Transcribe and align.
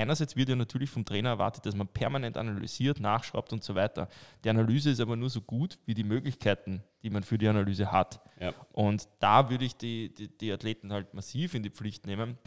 einerseits 0.00 0.36
wird 0.36 0.48
ja 0.48 0.56
natürlich 0.56 0.90
vom 0.90 1.04
Trainer 1.04 1.30
erwartet, 1.30 1.66
dass 1.66 1.74
man 1.74 1.88
permanent 1.88 2.36
analysiert, 2.36 3.00
nachschraubt 3.00 3.52
und 3.52 3.62
so 3.62 3.74
weiter. 3.74 4.08
Die 4.44 4.50
Analyse 4.50 4.90
ist 4.90 5.00
aber 5.00 5.16
nur 5.16 5.30
so 5.30 5.40
gut 5.40 5.78
wie 5.86 5.94
die 5.94 6.04
Möglichkeiten, 6.04 6.82
die 7.02 7.10
man 7.10 7.22
für 7.22 7.38
die 7.38 7.48
Analyse 7.48 7.92
hat. 7.92 8.20
Ja. 8.40 8.52
Und 8.72 9.08
da 9.20 9.50
würde 9.50 9.64
ich 9.64 9.76
die, 9.76 10.12
die, 10.12 10.28
die 10.28 10.52
Athleten 10.52 10.92
halt 10.92 11.14
massiv 11.14 11.54
in 11.54 11.62
die 11.62 11.70
Pflicht 11.70 12.06
nehmen. 12.06 12.38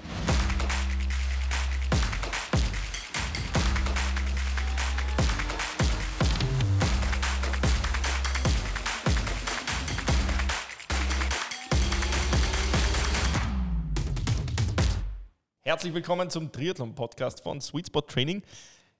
Herzlich 15.83 15.95
willkommen 15.95 16.29
zum 16.29 16.49
Triathlon-Podcast 16.49 17.43
von 17.43 17.59
Sweet 17.59 17.87
Spot 17.87 17.99
Training. 17.99 18.41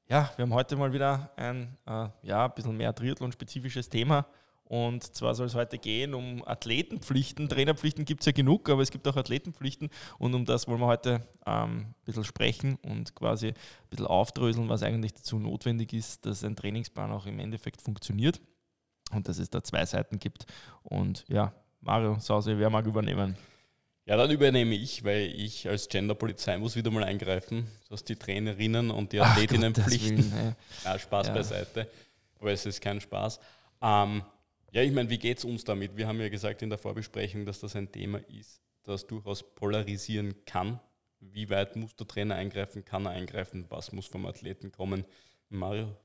Ja, 0.10 0.34
wir 0.36 0.44
haben 0.44 0.54
heute 0.54 0.76
mal 0.76 0.92
wieder 0.92 1.32
ein 1.38 1.78
äh, 1.86 2.10
ja, 2.24 2.50
bisschen 2.50 2.76
mehr 2.76 2.94
Triathlon-spezifisches 2.94 3.88
Thema. 3.88 4.26
Und 4.66 5.02
zwar 5.02 5.34
soll 5.34 5.46
es 5.46 5.56
heute 5.56 5.78
gehen 5.78 6.14
um 6.14 6.46
Athletenpflichten. 6.46 7.48
Trainerpflichten 7.48 8.04
gibt 8.04 8.20
es 8.20 8.26
ja 8.26 8.32
genug, 8.34 8.70
aber 8.70 8.82
es 8.82 8.92
gibt 8.92 9.08
auch 9.08 9.16
Athletenpflichten. 9.16 9.92
Und 10.18 10.34
um 10.34 10.44
das 10.44 10.68
wollen 10.68 10.82
wir 10.82 10.88
heute 10.88 11.26
ähm, 11.46 11.78
ein 11.78 11.96
bisschen 12.04 12.26
sprechen 12.26 12.78
und 12.82 13.16
quasi 13.16 13.48
ein 13.48 13.56
bisschen 13.90 14.08
aufdröseln, 14.08 14.68
was 14.68 14.84
eigentlich 14.84 15.14
dazu 15.14 15.40
notwendig 15.40 15.94
ist, 15.94 16.26
dass 16.26 16.44
ein 16.44 16.58
Trainingsplan 16.58 17.14
auch 17.14 17.28
im 17.28 17.40
Endeffekt 17.40 17.82
funktioniert. 17.82 18.42
Und 19.14 19.30
dass 19.30 19.38
es 19.38 19.50
da 19.50 19.64
zwei 19.64 19.86
Seiten 19.86 20.20
gibt. 20.20 20.48
Und 20.82 21.24
ja, 21.30 21.54
Mario 21.80 22.20
Sause, 22.20 22.60
wer 22.60 22.70
mag 22.70 22.86
übernehmen? 22.86 23.38
Ja, 24.06 24.18
dann 24.18 24.32
übernehme 24.32 24.76
ich, 24.76 25.04
weil 25.06 25.34
ich 25.40 25.68
als 25.68 25.88
Genderpolizei 25.88 26.58
muss 26.58 26.76
wieder 26.76 26.92
mal 26.92 27.06
eingreifen, 27.06 27.68
dass 27.90 28.04
die 28.04 28.18
Trainerinnen 28.18 28.92
und 28.92 29.14
die 29.14 29.22
Athletinnen 29.22 29.74
Ach, 29.78 29.82
pflichten. 29.82 30.32
Willen, 30.32 30.56
ja, 30.84 31.00
Spaß 31.00 31.28
ja. 31.28 31.34
beiseite, 31.34 31.88
aber 32.40 32.52
es 32.52 32.66
ist 32.66 32.82
kein 32.82 33.00
Spaß. 33.00 33.40
Ähm, 33.82 34.24
ja, 34.72 34.82
ich 34.82 34.92
meine, 34.92 35.10
wie 35.10 35.18
geht 35.18 35.38
es 35.38 35.46
uns 35.46 35.64
damit? 35.64 35.96
Wir 35.96 36.08
haben 36.08 36.20
ja 36.20 36.28
gesagt 36.28 36.62
in 36.62 36.70
der 36.70 36.80
Vorbesprechung, 36.80 37.46
dass 37.46 37.62
das 37.62 37.78
ein 37.78 37.92
Thema 37.92 38.20
ist, 38.28 38.62
das 38.84 39.08
durchaus 39.08 39.44
polarisieren 39.56 40.34
kann. 40.46 40.82
Wie 41.22 41.50
weit 41.50 41.78
muss 41.78 41.96
der 41.96 42.08
Trainer 42.08 42.36
eingreifen? 42.36 42.84
Kann 42.84 43.06
er 43.06 43.12
eingreifen? 43.12 43.66
Was 43.70 43.94
muss 43.94 44.08
vom 44.08 44.26
Athleten 44.26 44.74
kommen? 44.74 45.06
Mario? 45.48 45.96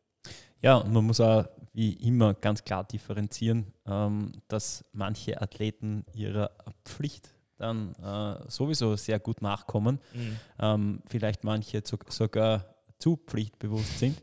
Ja, 0.61 0.77
und 0.77 0.93
man 0.93 1.05
muss 1.05 1.21
auch 1.21 1.47
wie 1.73 1.95
immer 1.95 2.35
ganz 2.35 2.63
klar 2.63 2.85
differenzieren, 2.85 3.73
ähm, 3.87 4.33
dass 4.47 4.85
manche 4.93 5.41
Athleten 5.41 6.05
ihrer 6.13 6.51
Pflicht 6.85 7.31
dann 7.59 7.95
äh, 7.95 8.51
sowieso 8.51 8.97
sehr 8.97 9.19
gut 9.19 9.43
nachkommen. 9.43 9.99
Mhm. 10.15 10.37
Ähm, 10.59 11.03
vielleicht 11.07 11.45
manche 11.45 11.83
zu, 11.83 11.97
sogar 12.09 12.65
zu 12.99 13.17
pflichtbewusst 13.17 13.99
sind. 13.99 14.21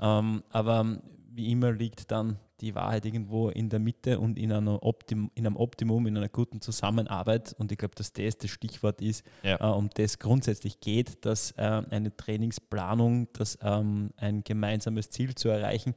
Ähm, 0.00 0.42
aber 0.50 0.98
wie 1.30 1.52
immer 1.52 1.72
liegt 1.72 2.10
dann 2.10 2.38
die 2.60 2.74
Wahrheit 2.74 3.04
irgendwo 3.04 3.50
in 3.50 3.68
der 3.68 3.78
Mitte 3.78 4.18
und 4.18 4.36
in, 4.38 4.50
Optim 4.52 5.30
in 5.34 5.46
einem 5.46 5.56
Optimum, 5.56 6.06
in 6.06 6.16
einer 6.16 6.28
guten 6.28 6.60
Zusammenarbeit. 6.60 7.54
Und 7.58 7.70
ich 7.70 7.78
glaube, 7.78 7.94
dass 7.94 8.12
das 8.12 8.38
das 8.38 8.50
Stichwort 8.50 9.00
ist, 9.00 9.24
ja. 9.42 9.56
äh, 9.60 9.72
um 9.72 9.88
das 9.94 10.18
grundsätzlich 10.18 10.80
geht, 10.80 11.24
dass 11.24 11.52
äh, 11.52 11.82
eine 11.90 12.16
Trainingsplanung, 12.16 13.28
dass 13.32 13.58
ähm, 13.62 14.10
ein 14.16 14.42
gemeinsames 14.42 15.10
Ziel 15.10 15.34
zu 15.34 15.48
erreichen, 15.48 15.94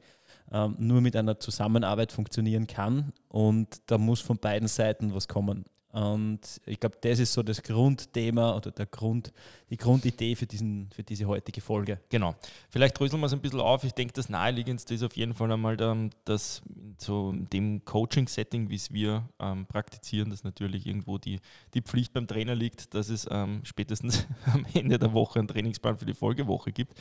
ähm, 0.52 0.76
nur 0.78 1.00
mit 1.00 1.16
einer 1.16 1.38
Zusammenarbeit 1.40 2.12
funktionieren 2.12 2.66
kann. 2.66 3.12
Und 3.28 3.82
da 3.86 3.98
muss 3.98 4.20
von 4.20 4.38
beiden 4.38 4.68
Seiten 4.68 5.14
was 5.14 5.26
kommen. 5.26 5.64
Und 5.92 6.40
ich 6.64 6.80
glaube, 6.80 6.96
das 7.02 7.18
ist 7.18 7.34
so 7.34 7.42
das 7.42 7.62
Grundthema 7.62 8.56
oder 8.56 8.70
der 8.70 8.86
Grund, 8.86 9.30
die 9.68 9.76
Grundidee 9.76 10.34
für, 10.34 10.46
diesen, 10.46 10.88
für 10.90 11.02
diese 11.02 11.26
heutige 11.26 11.60
Folge. 11.60 12.00
Genau. 12.08 12.34
Vielleicht 12.70 12.98
dröseln 12.98 13.20
wir 13.20 13.26
es 13.26 13.34
ein 13.34 13.42
bisschen 13.42 13.60
auf. 13.60 13.84
Ich 13.84 13.92
denke, 13.92 14.14
das 14.14 14.30
Naheliegendste 14.30 14.94
ist 14.94 15.02
auf 15.02 15.14
jeden 15.14 15.34
Fall 15.34 15.52
einmal, 15.52 15.76
dass 16.24 16.62
so 16.96 17.32
dem 17.32 17.84
Coaching-Setting, 17.84 18.70
wie 18.70 18.74
es 18.74 18.90
wir 18.90 19.28
ähm, 19.38 19.66
praktizieren, 19.66 20.30
dass 20.30 20.44
natürlich 20.44 20.86
irgendwo 20.86 21.18
die, 21.18 21.40
die 21.74 21.82
Pflicht 21.82 22.14
beim 22.14 22.26
Trainer 22.26 22.54
liegt, 22.54 22.94
dass 22.94 23.10
es 23.10 23.28
ähm, 23.30 23.60
spätestens 23.64 24.26
am 24.46 24.64
Ende 24.72 24.98
der 24.98 25.12
Woche 25.12 25.40
einen 25.40 25.48
Trainingsplan 25.48 25.98
für 25.98 26.06
die 26.06 26.14
Folgewoche 26.14 26.72
gibt. 26.72 26.98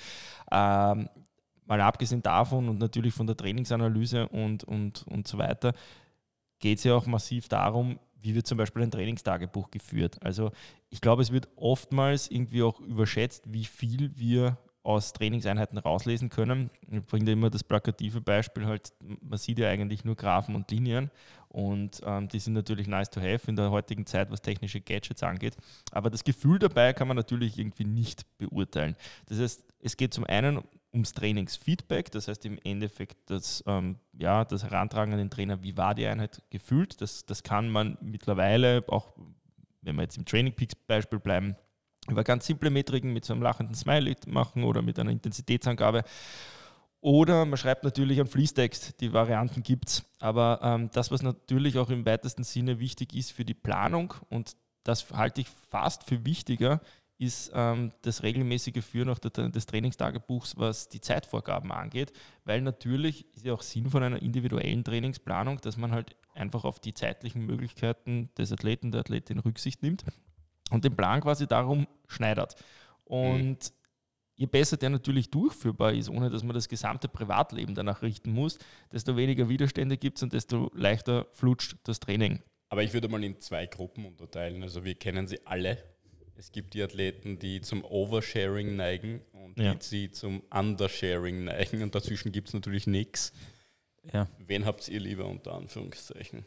Ähm, 0.52 1.08
mal 1.66 1.80
abgesehen 1.80 2.22
davon 2.22 2.68
und 2.68 2.80
natürlich 2.80 3.14
von 3.14 3.26
der 3.26 3.38
Trainingsanalyse 3.38 4.28
und, 4.28 4.66
und, 4.66 5.08
und 5.08 5.30
so 5.30 5.38
weiter, 5.38 5.74
geht 6.60 6.80
es 6.80 6.84
ja 6.84 6.94
auch 6.94 7.06
massiv 7.06 7.48
darum, 7.48 7.98
wie 8.22 8.36
wird 8.36 8.48
zum 8.48 8.58
Beispiel 8.58 8.84
ein 8.84 8.92
Trainingstagebuch 8.92 9.72
geführt. 9.72 10.18
Also 10.24 10.52
ich 10.90 11.02
glaube, 11.02 11.22
es 11.22 11.32
wird 11.32 11.48
oftmals 11.56 12.30
irgendwie 12.30 12.64
auch 12.64 12.80
überschätzt, 12.80 13.46
wie 13.52 13.66
viel 13.66 14.18
wir 14.18 14.58
aus 14.84 15.14
Trainingseinheiten 15.14 15.78
rauslesen 15.78 16.30
können. 16.30 16.72
Ich 16.90 17.04
bringe 17.04 17.26
da 17.26 17.32
immer 17.32 17.50
das 17.50 17.64
plakative 17.64 18.20
Beispiel, 18.20 18.66
halt, 18.66 18.94
man 19.22 19.38
sieht 19.38 19.60
ja 19.60 19.70
eigentlich 19.70 20.06
nur 20.06 20.16
Graphen 20.16 20.56
und 20.56 20.72
Linien 20.72 21.12
und 21.50 22.02
ähm, 22.04 22.28
die 22.30 22.40
sind 22.40 22.54
natürlich 22.54 22.88
nice 22.88 23.10
to 23.10 23.22
have 23.22 23.48
in 23.48 23.56
der 23.56 23.70
heutigen 23.70 24.06
Zeit, 24.06 24.32
was 24.32 24.42
technische 24.42 24.82
Gadgets 24.82 25.22
angeht. 25.22 25.56
Aber 25.92 26.10
das 26.10 26.24
Gefühl 26.24 26.58
dabei 26.58 26.94
kann 26.94 27.08
man 27.08 27.18
natürlich 27.18 27.60
irgendwie 27.60 27.84
nicht 27.84 28.26
beurteilen. 28.38 28.96
Das 29.28 29.40
heißt, 29.40 29.64
es 29.82 29.98
geht 29.98 30.14
zum 30.14 30.24
einen 30.26 30.62
ums 30.94 31.14
Trainingsfeedback, 31.14 32.12
das 32.12 32.28
heißt 32.28 32.46
im 32.46 32.60
Endeffekt 32.64 33.30
das, 33.30 33.64
ähm, 33.66 33.98
ja, 34.14 34.44
das 34.46 34.64
Herantragen 34.64 35.14
an 35.14 35.20
den 35.20 35.30
Trainer, 35.30 35.64
wie 35.64 35.78
war 35.78 35.96
die 35.96 36.06
Einheit 36.06 36.42
gefühlt. 36.50 37.02
Das, 37.02 37.26
das 37.26 37.44
kann 37.44 37.70
man 37.70 37.98
mittlerweile, 38.02 38.84
auch 38.88 39.14
wenn 39.82 39.96
wir 39.96 40.04
jetzt 40.04 40.18
im 40.18 40.26
Training 40.26 40.54
Peaks 40.54 40.76
Beispiel 40.76 41.20
bleiben, 41.20 41.56
über 42.10 42.24
ganz 42.24 42.46
simple 42.46 42.70
Metriken 42.70 43.14
mit 43.14 43.26
so 43.26 43.34
einem 43.34 43.42
lachenden 43.42 43.76
Smiley 43.76 44.16
machen 44.28 44.64
oder 44.64 44.82
mit 44.82 45.00
einer 45.00 45.12
Intensitätsangabe. 45.12 46.04
Oder 47.00 47.46
man 47.46 47.58
schreibt 47.58 47.84
natürlich 47.84 48.20
einen 48.20 48.30
Fließtext, 48.30 49.02
die 49.02 49.12
Varianten 49.12 49.64
gibt 49.64 49.90
es. 49.90 50.06
Aber 50.20 50.60
ähm, 50.62 50.90
das, 50.94 51.10
was 51.10 51.24
natürlich 51.24 51.80
auch 51.80 51.90
im 51.90 52.06
weitesten 52.06 52.44
Sinne 52.44 52.80
wichtig 52.80 53.16
ist 53.16 53.32
für 53.32 53.46
die 53.46 53.56
Planung, 53.56 54.14
und 54.30 54.56
das 54.84 55.12
halte 55.12 55.42
ich 55.42 55.48
fast 55.70 56.04
für 56.04 56.26
wichtiger, 56.26 56.82
ist 57.22 57.52
ähm, 57.54 57.92
das 58.02 58.24
regelmäßige 58.24 58.84
Führen 58.84 59.10
auch 59.10 59.20
des 59.20 59.66
Trainingstagebuchs, 59.68 60.58
was 60.58 60.90
die 60.90 61.02
Zeitvorgaben 61.02 61.72
angeht, 61.72 62.12
weil 62.46 62.62
natürlich 62.62 63.32
ist 63.36 63.46
ja 63.46 63.54
auch 63.54 63.62
Sinn 63.62 63.92
von 63.92 64.02
einer 64.02 64.24
individuellen 64.24 64.84
Trainingsplanung, 64.84 65.62
dass 65.62 65.78
man 65.78 65.92
halt 65.92 66.16
einfach 66.34 66.64
auf 66.64 66.80
die 66.80 66.96
zeitlichen 66.96 67.46
Möglichkeiten 67.46 68.32
des 68.40 68.52
Athleten, 68.52 68.92
der 68.92 69.02
Athletin 69.02 69.38
Rücksicht 69.38 69.84
nimmt 69.84 70.04
und 70.72 70.84
den 70.84 70.96
Plan 70.96 71.22
quasi 71.22 71.46
darum 71.46 71.86
schneidert. 72.08 72.56
Und 73.04 73.50
mhm. 73.50 73.76
je 74.38 74.48
besser 74.48 74.78
der 74.78 74.90
natürlich 74.90 75.30
durchführbar 75.30 75.94
ist, 75.94 76.10
ohne 76.10 76.32
dass 76.32 76.42
man 76.42 76.56
das 76.56 76.70
gesamte 76.70 77.08
Privatleben 77.08 77.76
danach 77.76 78.02
richten 78.02 78.32
muss, 78.32 78.58
desto 78.92 79.16
weniger 79.16 79.48
Widerstände 79.48 79.96
gibt 79.96 80.18
es 80.18 80.24
und 80.24 80.34
desto 80.34 80.72
leichter 80.74 81.28
flutscht 81.34 81.76
das 81.84 82.00
Training. 82.00 82.42
Aber 82.70 82.82
ich 82.82 82.94
würde 82.94 83.10
mal 83.10 83.24
in 83.24 83.40
zwei 83.40 83.68
Gruppen 83.68 84.06
unterteilen. 84.06 84.64
Also 84.64 84.84
wir 84.84 84.96
kennen 84.96 85.28
sie 85.28 85.46
alle, 85.46 85.91
es 86.42 86.52
gibt 86.52 86.74
die 86.74 86.82
Athleten, 86.82 87.38
die 87.38 87.62
zum 87.62 87.86
Oversharing 87.86 88.76
neigen 88.76 89.22
und 89.32 89.60
ja. 89.60 89.76
die, 89.76 90.08
die 90.08 90.12
zum 90.12 90.42
Undersharing 90.50 91.44
neigen 91.44 91.84
und 91.84 91.94
dazwischen 91.94 92.32
gibt 92.32 92.48
es 92.48 92.56
natürlich 92.56 92.88
nichts. 92.88 93.32
Ja. 94.12 94.28
Wen 94.40 94.66
habt 94.66 94.88
ihr 94.88 95.00
lieber 95.00 95.28
unter 95.28 95.54
Anführungszeichen? 95.54 96.44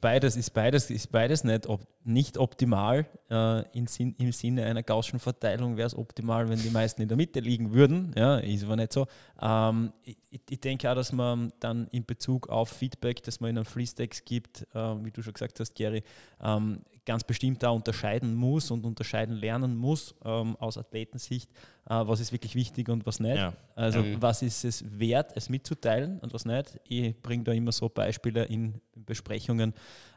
Beides 0.00 0.36
ist 0.36 0.52
beides, 0.52 0.90
ist 0.90 1.12
beides 1.12 1.44
nicht, 1.44 1.66
ob, 1.66 1.86
nicht 2.04 2.38
optimal. 2.38 3.06
Äh, 3.28 3.68
in 3.76 3.88
Sinn, 3.88 4.14
Im 4.18 4.32
Sinne 4.32 4.64
einer 4.64 4.82
gaußschen 4.82 5.18
Verteilung 5.18 5.76
wäre 5.76 5.88
es 5.88 5.96
optimal, 5.96 6.48
wenn 6.48 6.60
die 6.60 6.70
meisten 6.70 7.02
in 7.02 7.08
der 7.08 7.16
Mitte 7.16 7.40
liegen 7.40 7.74
würden. 7.74 8.14
Ja, 8.16 8.38
ist 8.38 8.64
aber 8.64 8.76
nicht 8.76 8.92
so. 8.92 9.06
Ähm, 9.42 9.92
ich, 10.04 10.16
ich, 10.48 10.60
denke 10.60 10.88
auch, 10.90 10.94
dass 10.94 11.12
man 11.12 11.52
dann 11.58 11.88
in 11.88 12.06
Bezug 12.06 12.48
auf 12.48 12.68
Feedback, 12.68 13.22
das 13.24 13.40
man 13.40 13.50
in 13.50 13.58
einem 13.58 13.66
Freestex 13.66 14.24
gibt, 14.24 14.66
äh, 14.72 15.04
wie 15.04 15.10
du 15.10 15.22
schon 15.22 15.32
gesagt 15.32 15.58
hast, 15.58 15.74
Gary, 15.74 16.04
ähm, 16.40 16.82
ganz 17.06 17.24
bestimmt 17.24 17.62
da 17.62 17.70
unterscheiden 17.70 18.34
muss 18.34 18.70
und 18.70 18.84
unterscheiden 18.84 19.36
lernen 19.36 19.76
muss 19.76 20.14
ähm, 20.24 20.56
aus 20.56 20.76
Athletensicht, 20.76 21.50
äh, 21.88 21.94
was 21.94 22.20
ist 22.20 22.32
wirklich 22.32 22.54
wichtig 22.54 22.88
und 22.88 23.06
was 23.06 23.20
nicht. 23.20 23.36
Ja. 23.36 23.54
Also 23.74 24.02
mhm. 24.02 24.20
was 24.20 24.42
ist 24.42 24.64
es 24.64 24.84
wert, 24.98 25.32
es 25.34 25.48
mitzuteilen 25.48 26.18
und 26.18 26.34
was 26.34 26.44
nicht. 26.44 26.78
Ich 26.84 27.16
bringe 27.22 27.44
da 27.44 27.52
immer 27.52 27.72
so 27.72 27.88
Beispiele 27.88 28.44
in 28.44 28.80
Besprechungen. 28.94 29.72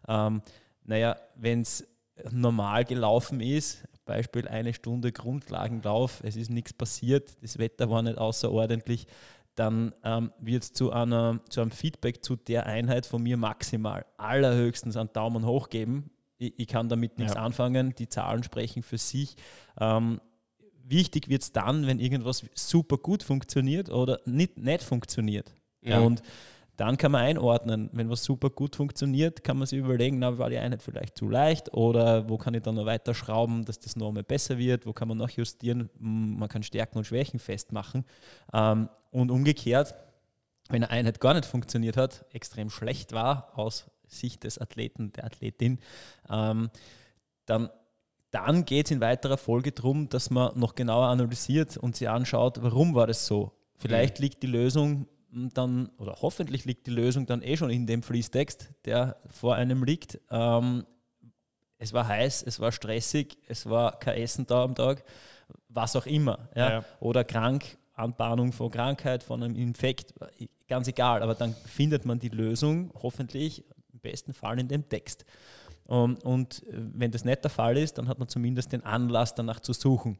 Ähm, 0.07 0.41
naja, 0.83 1.15
wenn 1.36 1.62
es 1.62 1.88
normal 2.31 2.83
gelaufen 2.83 3.39
ist, 3.39 3.88
Beispiel 4.06 4.47
eine 4.47 4.74
Stunde 4.74 5.12
Grundlagenlauf, 5.12 6.21
es 6.24 6.36
ist 6.36 6.50
nichts 6.50 6.74
passiert, 6.74 7.38
das 7.44 7.59
Wetter 7.59 7.89
war 7.91 8.01
nicht 8.01 8.18
außerordentlich, 8.18 9.06
dann 9.53 9.94
ähm, 10.03 10.31
wird 10.39 10.63
es 10.63 10.74
zu, 10.74 10.88
zu 10.88 11.62
einem 11.62 11.71
Feedback 11.71 12.24
zu 12.24 12.36
der 12.36 12.65
Einheit 12.65 13.06
von 13.06 13.21
mir 13.21 13.38
maximal 13.38 14.06
allerhöchstens 14.18 14.97
einen 14.97 15.13
Daumen 15.13 15.45
hoch 15.45 15.69
geben, 15.69 16.09
ich, 16.39 16.53
ich 16.57 16.68
kann 16.68 16.89
damit 16.89 17.19
nichts 17.19 17.36
ja. 17.36 17.41
anfangen, 17.41 17.94
die 17.95 18.09
Zahlen 18.09 18.41
sprechen 18.41 18.81
für 18.81 18.97
sich. 18.97 19.36
Ähm, 19.80 20.19
wichtig 20.83 21.30
wird 21.30 21.44
es 21.44 21.51
dann, 21.51 21.86
wenn 21.86 22.00
irgendwas 22.00 22.44
super 22.56 22.97
gut 22.97 23.21
funktioniert 23.21 23.89
oder 23.89 24.19
nicht, 24.25 24.57
nicht 24.57 24.81
funktioniert. 24.81 25.53
Ja. 25.81 26.00
Und 26.00 26.24
Dann 26.80 26.95
kann 26.95 27.12
man 27.12 27.24
einordnen, 27.24 27.89
wenn 27.91 28.09
was 28.09 28.24
super 28.24 28.50
gut 28.50 28.77
funktioniert, 28.77 29.44
kann 29.44 29.57
man 29.57 29.68
sich 29.68 29.80
überlegen, 29.80 30.18
na, 30.18 30.38
war 30.38 30.50
die 30.50 30.57
Einheit 30.57 30.81
vielleicht 30.81 31.18
zu 31.18 31.27
leicht 31.27 31.74
oder 31.74 32.30
wo 32.30 32.38
kann 32.38 32.53
ich 32.53 32.62
dann 32.62 32.75
noch 32.75 32.86
weiter 32.86 33.13
schrauben, 33.13 33.65
dass 33.65 33.80
das 33.80 33.97
noch 33.97 34.13
mal 34.13 34.24
besser 34.24 34.57
wird, 34.57 34.86
wo 34.86 34.94
kann 34.94 35.09
man 35.09 35.18
noch 35.18 35.30
justieren, 35.30 35.89
man 36.00 36.47
kann 36.47 36.63
Stärken 36.63 36.97
und 36.97 37.03
Schwächen 37.03 37.38
festmachen. 37.38 38.06
Ähm, 38.53 38.88
und 39.12 39.30
umgekehrt, 39.30 39.94
wenn 40.69 40.86
eine 40.86 40.89
Einheit 40.89 41.19
gar 41.19 41.33
nicht 41.33 41.45
funktioniert 41.45 41.97
hat, 41.97 42.24
extrem 42.31 42.69
schlecht 42.69 43.12
war 43.12 43.51
aus 43.59 43.91
Sicht 44.09 44.44
des 44.44 44.57
Athleten, 44.57 45.13
der 45.13 45.25
Athletin, 45.25 45.79
ähm, 46.29 46.69
dann 47.45 47.69
dann 48.31 48.65
geht 48.65 48.85
es 48.85 48.91
in 48.91 49.01
weiterer 49.01 49.38
Folge 49.38 49.71
darum, 49.71 50.07
dass 50.09 50.29
man 50.29 50.57
noch 50.57 50.75
genauer 50.75 51.07
analysiert 51.07 51.77
und 51.77 51.95
sich 51.95 52.07
anschaut, 52.09 52.61
warum 52.61 52.94
war 52.94 53.07
das 53.07 53.25
so. 53.25 53.53
Vielleicht 53.77 54.19
mhm. 54.19 54.23
liegt 54.23 54.44
die 54.44 54.47
Lösung 54.47 55.07
dann, 55.31 55.89
oder 55.97 56.17
hoffentlich 56.21 56.65
liegt 56.65 56.88
die 56.88 56.91
Lösung 56.91 57.25
dann 57.25 57.41
eh 57.41 57.56
schon 57.56 57.69
in 57.69 57.85
dem 57.85 58.03
Fließtext, 58.03 58.69
der 58.85 59.17
vor 59.29 59.56
einem 59.56 59.83
liegt. 59.83 60.19
Ähm, 60.29 60.85
es 61.77 61.94
war 61.94 62.07
heiß, 62.07 62.44
es 62.44 62.59
war 62.59 62.71
stressig, 62.71 63.38
es 63.47 63.67
war 63.67 63.97
kein 64.00 64.17
Essen 64.17 64.45
da 64.45 64.63
am 64.63 64.75
Tag, 64.75 65.03
was 65.69 65.95
auch 65.95 66.05
immer. 66.05 66.50
Ja? 66.55 66.71
Ja. 66.71 66.85
Oder 67.00 67.23
krank, 67.23 67.77
Anbahnung 67.94 68.51
von 68.51 68.69
Krankheit, 68.69 69.23
von 69.23 69.44
einem 69.44 69.55
Infekt, 69.55 70.13
ganz 70.67 70.88
egal. 70.88 71.23
Aber 71.23 71.35
dann 71.35 71.53
findet 71.53 72.05
man 72.05 72.19
die 72.19 72.29
Lösung 72.29 72.91
hoffentlich 73.01 73.63
im 74.04 74.12
besten 74.12 74.34
Fall 74.34 74.60
in 74.60 74.68
dem 74.68 74.88
Text. 74.88 75.25
Um, 75.86 76.18
und 76.24 76.63
äh, 76.68 76.74
wenn 76.94 77.12
das 77.12 77.25
nicht 77.25 77.44
der 77.44 77.50
Fall 77.50 77.78
ist, 77.78 77.98
dann 77.98 78.07
hat 78.07 78.19
man 78.19 78.28
zumindest 78.28 78.72
den 78.72 78.84
Anlass, 78.84 79.34
danach 79.34 79.60
zu 79.60 79.74
suchen. 79.74 80.19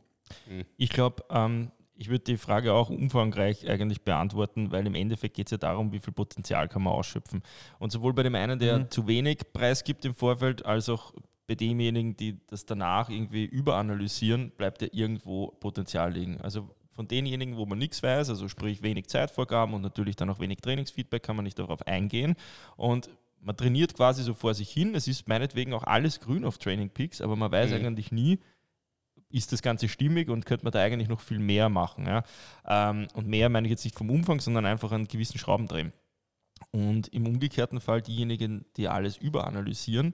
Ich 0.78 0.90
glaube, 0.90 1.24
ähm, 1.30 1.72
ich 1.96 2.10
würde 2.10 2.24
die 2.24 2.38
Frage 2.38 2.74
auch 2.74 2.90
umfangreich 2.90 3.70
eigentlich 3.70 4.02
beantworten, 4.04 4.72
weil 4.72 4.88
im 4.88 4.96
Endeffekt 4.96 5.36
geht 5.36 5.48
es 5.48 5.52
ja 5.52 5.58
darum, 5.58 5.92
wie 5.92 6.00
viel 6.00 6.14
Potenzial 6.14 6.68
kann 6.68 6.84
man 6.84 6.94
ausschöpfen. 6.94 7.44
Und 7.78 7.92
sowohl 7.92 8.14
bei 8.14 8.24
dem 8.24 8.36
einen, 8.36 8.58
der 8.58 8.80
mhm. 8.80 8.92
zu 8.92 9.08
wenig 9.08 9.40
Preis 9.54 9.84
gibt 9.84 10.06
im 10.06 10.16
Vorfeld, 10.16 10.66
als 10.66 10.88
auch 10.90 11.14
bei 11.46 11.56
demjenigen, 11.56 12.16
die 12.16 12.40
das 12.48 12.66
danach 12.66 13.10
irgendwie 13.10 13.44
überanalysieren, 13.44 14.52
bleibt 14.52 14.82
ja 14.82 14.88
irgendwo 14.92 15.48
Potenzial 15.60 16.14
liegen. 16.14 16.40
Also 16.42 16.70
von 16.92 17.08
denjenigen, 17.08 17.58
wo 17.58 17.66
man 17.66 17.78
nichts 17.78 18.02
weiß, 18.04 18.30
also 18.30 18.48
sprich 18.48 18.82
wenig 18.82 19.08
Zeitvorgaben 19.08 19.74
und 19.74 19.82
natürlich 19.82 20.16
dann 20.16 20.30
auch 20.30 20.40
wenig 20.40 20.60
Trainingsfeedback, 20.60 21.24
kann 21.24 21.36
man 21.36 21.46
nicht 21.46 21.58
darauf 21.58 21.86
eingehen. 21.88 22.36
Und 22.78 23.10
man 23.42 23.56
trainiert 23.56 23.96
quasi 23.96 24.24
so 24.24 24.34
vor 24.34 24.54
sich 24.54 24.70
hin. 24.70 24.96
Es 24.96 25.08
ist 25.08 25.28
meinetwegen 25.28 25.74
auch 25.74 25.84
alles 25.84 26.20
grün 26.20 26.46
auf 26.46 26.58
Training 26.58 26.90
Peaks, 26.90 27.22
aber 27.22 27.36
man 27.36 27.52
weiß 27.52 27.70
mhm. 27.70 27.76
eigentlich 27.76 28.12
nie, 28.12 28.40
ist 29.30 29.52
das 29.52 29.62
Ganze 29.62 29.88
stimmig 29.88 30.30
und 30.30 30.46
könnte 30.46 30.66
man 30.66 30.72
da 30.72 30.80
eigentlich 30.80 31.10
noch 31.10 31.22
viel 31.22 31.40
mehr 31.40 31.70
machen. 31.70 32.06
Ja? 32.06 32.24
Ähm, 32.66 33.08
und 33.14 33.28
mehr 33.28 33.50
meine 33.50 33.68
ich 33.68 33.72
jetzt 33.72 33.84
nicht 33.84 33.98
vom 33.98 34.10
Umfang, 34.10 34.40
sondern 34.40 34.66
einfach 34.66 34.92
an 34.92 35.08
gewissen 35.08 35.38
Schrauben 35.38 35.68
drehen. 35.68 35.94
Und 36.72 37.08
im 37.10 37.28
umgekehrten 37.28 37.80
Fall 37.80 38.02
diejenigen, 38.02 38.66
die 38.76 38.88
alles 38.88 39.18
überanalysieren, 39.18 40.14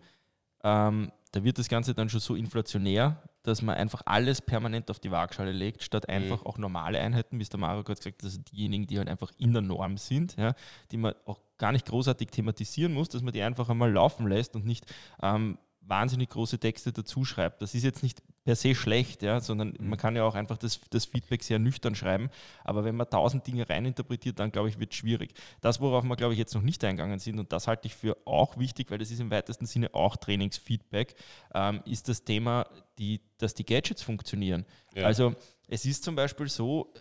ähm, 0.64 1.12
da 1.32 1.44
wird 1.44 1.60
das 1.60 1.68
Ganze 1.68 1.94
dann 1.94 2.10
schon 2.10 2.20
so 2.20 2.36
inflationär, 2.36 3.22
dass 3.44 3.62
man 3.62 3.76
einfach 3.76 4.02
alles 4.06 4.42
permanent 4.42 4.90
auf 4.90 5.00
die 5.00 5.12
Waagschale 5.12 5.52
legt, 5.52 5.84
statt 5.84 6.08
mhm. 6.08 6.14
einfach 6.14 6.42
mhm. 6.42 6.48
auch 6.48 6.58
normale 6.58 7.00
Einheiten, 7.00 7.40
wie 7.40 7.44
es 7.44 7.50
der 7.50 7.60
Mario 7.60 7.84
gerade 7.84 8.00
gesagt 8.00 8.22
hat, 8.22 8.26
also 8.26 8.40
diejenigen, 8.42 8.88
die 8.88 8.98
halt 8.98 9.10
einfach 9.10 9.32
in 9.38 9.54
der 9.54 9.62
Norm 9.62 9.98
sind, 9.98 10.36
ja, 10.38 10.54
die 10.92 10.98
man 10.98 11.14
auch 11.26 11.40
gar 11.58 11.72
nicht 11.72 11.86
großartig 11.86 12.30
thematisieren 12.30 12.94
muss, 12.94 13.10
dass 13.10 13.22
man 13.22 13.34
die 13.34 13.42
einfach 13.42 13.70
einmal 13.70 13.92
laufen 13.92 14.28
lässt 14.28 14.56
und 14.56 14.66
nicht 14.66 14.86
ähm, 15.22 15.58
wahnsinnig 15.88 16.30
große 16.30 16.60
Texte 16.60 16.92
dazu 16.92 17.26
schreibt. 17.26 17.62
Das 17.62 17.76
ist 17.76 17.84
jetzt 17.84 18.04
nicht 18.04 18.22
per 18.44 18.56
se 18.56 18.76
schlecht, 18.76 19.24
ja, 19.24 19.40
sondern 19.40 19.76
mhm. 19.80 19.90
man 19.90 19.98
kann 19.98 20.16
ja 20.16 20.24
auch 20.24 20.36
einfach 20.36 20.58
das, 20.58 20.80
das 20.90 21.06
Feedback 21.06 21.44
sehr 21.44 21.60
nüchtern 21.60 21.96
schreiben. 21.96 22.30
Aber 22.64 22.84
wenn 22.84 22.96
man 22.96 23.10
tausend 23.10 23.46
Dinge 23.48 23.68
reininterpretiert, 23.68 24.40
dann 24.40 24.52
glaube 24.52 24.70
ich, 24.70 24.80
wird 24.80 24.92
es 24.92 24.98
schwierig. 24.98 25.34
Das, 25.62 25.82
worauf 25.82 26.04
wir, 26.04 26.16
glaube 26.16 26.34
ich, 26.34 26.40
jetzt 26.40 26.54
noch 26.56 26.62
nicht 26.62 26.84
eingegangen 26.84 27.20
sind, 27.20 27.40
und 27.40 27.52
das 27.52 27.68
halte 27.68 27.88
ich 27.88 27.96
für 27.96 28.18
auch 28.26 28.58
wichtig, 28.58 28.92
weil 28.92 28.98
das 28.98 29.12
ist 29.12 29.20
im 29.20 29.32
weitesten 29.32 29.66
Sinne 29.66 29.94
auch 29.94 30.16
Trainingsfeedback, 30.18 31.16
ähm, 31.54 31.82
ist 31.86 32.10
das 32.10 32.24
Thema, 32.24 32.68
die, 32.98 33.22
dass 33.38 33.54
die 33.54 33.66
Gadgets 33.66 34.02
funktionieren. 34.02 34.66
Ja. 34.96 35.06
Also 35.06 35.34
es 35.68 35.86
ist 35.86 36.04
zum 36.04 36.16
Beispiel 36.16 36.48
so, 36.48 36.94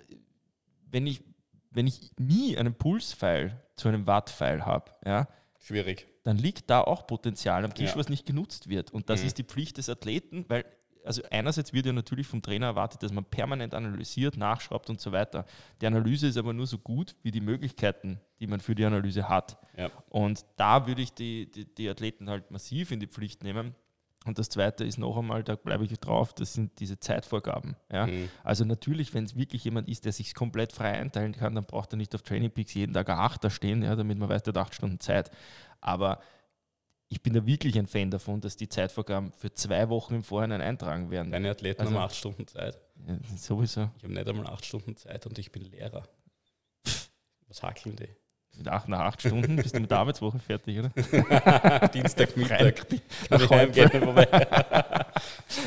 wenn 0.91 1.07
ich, 1.07 1.23
wenn 1.75 1.87
ich 1.87 2.11
nie 2.19 2.57
einen 2.57 2.75
Pulsfile 2.75 3.61
zu 3.77 3.89
einem 3.89 4.07
Watt-File 4.07 4.65
habe, 4.65 4.93
ja, 5.05 5.29
schwierig 5.59 6.09
dann 6.25 6.39
liegt 6.39 6.71
da 6.71 6.81
auch 6.81 7.07
Potenzial 7.07 7.65
am 7.65 7.75
Tisch, 7.75 7.91
ja. 7.91 7.97
was 7.97 8.09
nicht 8.09 8.27
genutzt 8.27 8.69
wird. 8.69 8.91
Und 8.91 9.11
das 9.11 9.21
mhm. 9.21 9.27
ist 9.27 9.39
die 9.39 9.45
Pflicht 9.45 9.77
des 9.77 9.89
Athleten, 9.89 10.47
weil 10.49 10.65
also 11.05 11.23
einerseits 11.31 11.75
wird 11.75 11.85
ja 11.85 11.93
natürlich 11.93 12.27
vom 12.27 12.41
Trainer 12.41 12.65
erwartet, 12.65 13.03
dass 13.03 13.13
man 13.13 13.27
permanent 13.27 13.75
analysiert, 13.75 14.39
nachschraubt 14.39 14.89
und 14.89 15.03
so 15.03 15.13
weiter. 15.13 15.45
Die 15.83 15.87
Analyse 15.87 16.29
ist 16.29 16.39
aber 16.39 16.55
nur 16.55 16.67
so 16.67 16.79
gut 16.79 17.15
wie 17.23 17.31
die 17.31 17.43
Möglichkeiten, 17.43 18.21
die 18.41 18.47
man 18.47 18.61
für 18.61 18.75
die 18.75 18.87
Analyse 18.87 19.29
hat. 19.29 19.59
Ja. 19.77 19.91
Und 20.09 20.47
da 20.57 20.87
würde 20.87 21.03
ich 21.03 21.13
die, 21.13 21.51
die, 21.51 21.67
die 21.67 21.91
Athleten 21.91 22.31
halt 22.31 22.51
massiv 22.51 22.91
in 22.91 23.01
die 23.01 23.07
Pflicht 23.07 23.45
nehmen, 23.45 23.75
und 24.25 24.39
das 24.39 24.49
Zweite 24.49 24.85
ist 24.85 24.99
noch 24.99 25.17
einmal, 25.19 25.45
da 25.45 25.55
bleibe 25.55 25.85
ich 25.85 25.93
drauf, 26.01 26.33
das 26.33 26.55
sind 26.55 26.81
diese 26.81 26.99
Zeitvorgaben. 26.99 27.77
Ja? 27.93 28.07
Mhm. 28.07 28.31
Also 28.43 28.65
natürlich, 28.65 29.13
wenn 29.13 29.25
es 29.25 29.37
wirklich 29.37 29.65
jemand 29.65 29.89
ist, 29.89 30.07
der 30.07 30.13
sich 30.13 30.35
komplett 30.35 30.73
frei 30.73 30.93
einteilen 30.93 31.33
kann, 31.33 31.55
dann 31.55 31.67
braucht 31.67 31.93
er 31.93 31.97
nicht 31.97 32.15
auf 32.15 32.23
Training 32.23 32.51
Peaks 32.51 32.73
jeden 32.75 32.95
Tag 32.95 33.11
ein 33.11 33.19
Achter 33.19 33.51
stehen, 33.51 33.83
ja, 33.83 33.95
damit 33.95 34.19
man 34.19 34.29
weiß, 34.29 34.43
der 34.43 34.55
hat 34.55 34.59
acht 34.59 34.75
Stunden 34.75 34.99
Zeit. 34.99 35.31
Aber 35.81 36.21
ich 37.09 37.23
bin 37.23 37.35
da 37.35 37.45
wirklich 37.45 37.79
ein 37.79 37.87
Fan 37.87 38.11
davon, 38.11 38.41
dass 38.41 38.57
die 38.57 38.69
Zeitvorgaben 38.69 39.33
für 39.33 39.53
zwei 39.53 39.91
Wochen 39.91 40.15
im 40.15 40.23
Vorhinein 40.23 40.63
eintragen 40.63 41.11
werden. 41.11 41.31
Deine 41.31 41.51
Athleten 41.51 41.83
also, 41.83 41.95
haben 41.95 42.03
acht 42.03 42.17
Stunden 42.17 42.47
Zeit. 42.47 42.81
Ja, 43.07 43.19
sowieso. 43.37 43.91
Ich 43.99 44.05
habe 44.05 44.15
nicht 44.15 44.27
einmal 44.27 44.47
acht 44.47 44.65
Stunden 44.65 44.97
Zeit 44.97 45.27
und 45.27 45.39
ich 45.39 45.53
bin 45.53 45.63
Lehrer. 45.65 46.09
Was 47.47 47.63
hackeln 47.63 47.97
die? 47.97 48.09
Nach, 48.63 48.87
nach 48.87 49.01
acht 49.01 49.21
Stunden 49.21 49.57
bist 49.57 49.75
du 49.75 49.81
mit 49.81 49.91
der 49.91 49.99
Arbeitswoche 49.99 50.39
fertig, 50.39 50.79
oder? 50.79 50.91
Dienstag, 51.89 52.37
Mittag. 52.37 52.89
Kann 53.29 53.43
ich 53.43 53.51
heimgehen, 53.51 53.91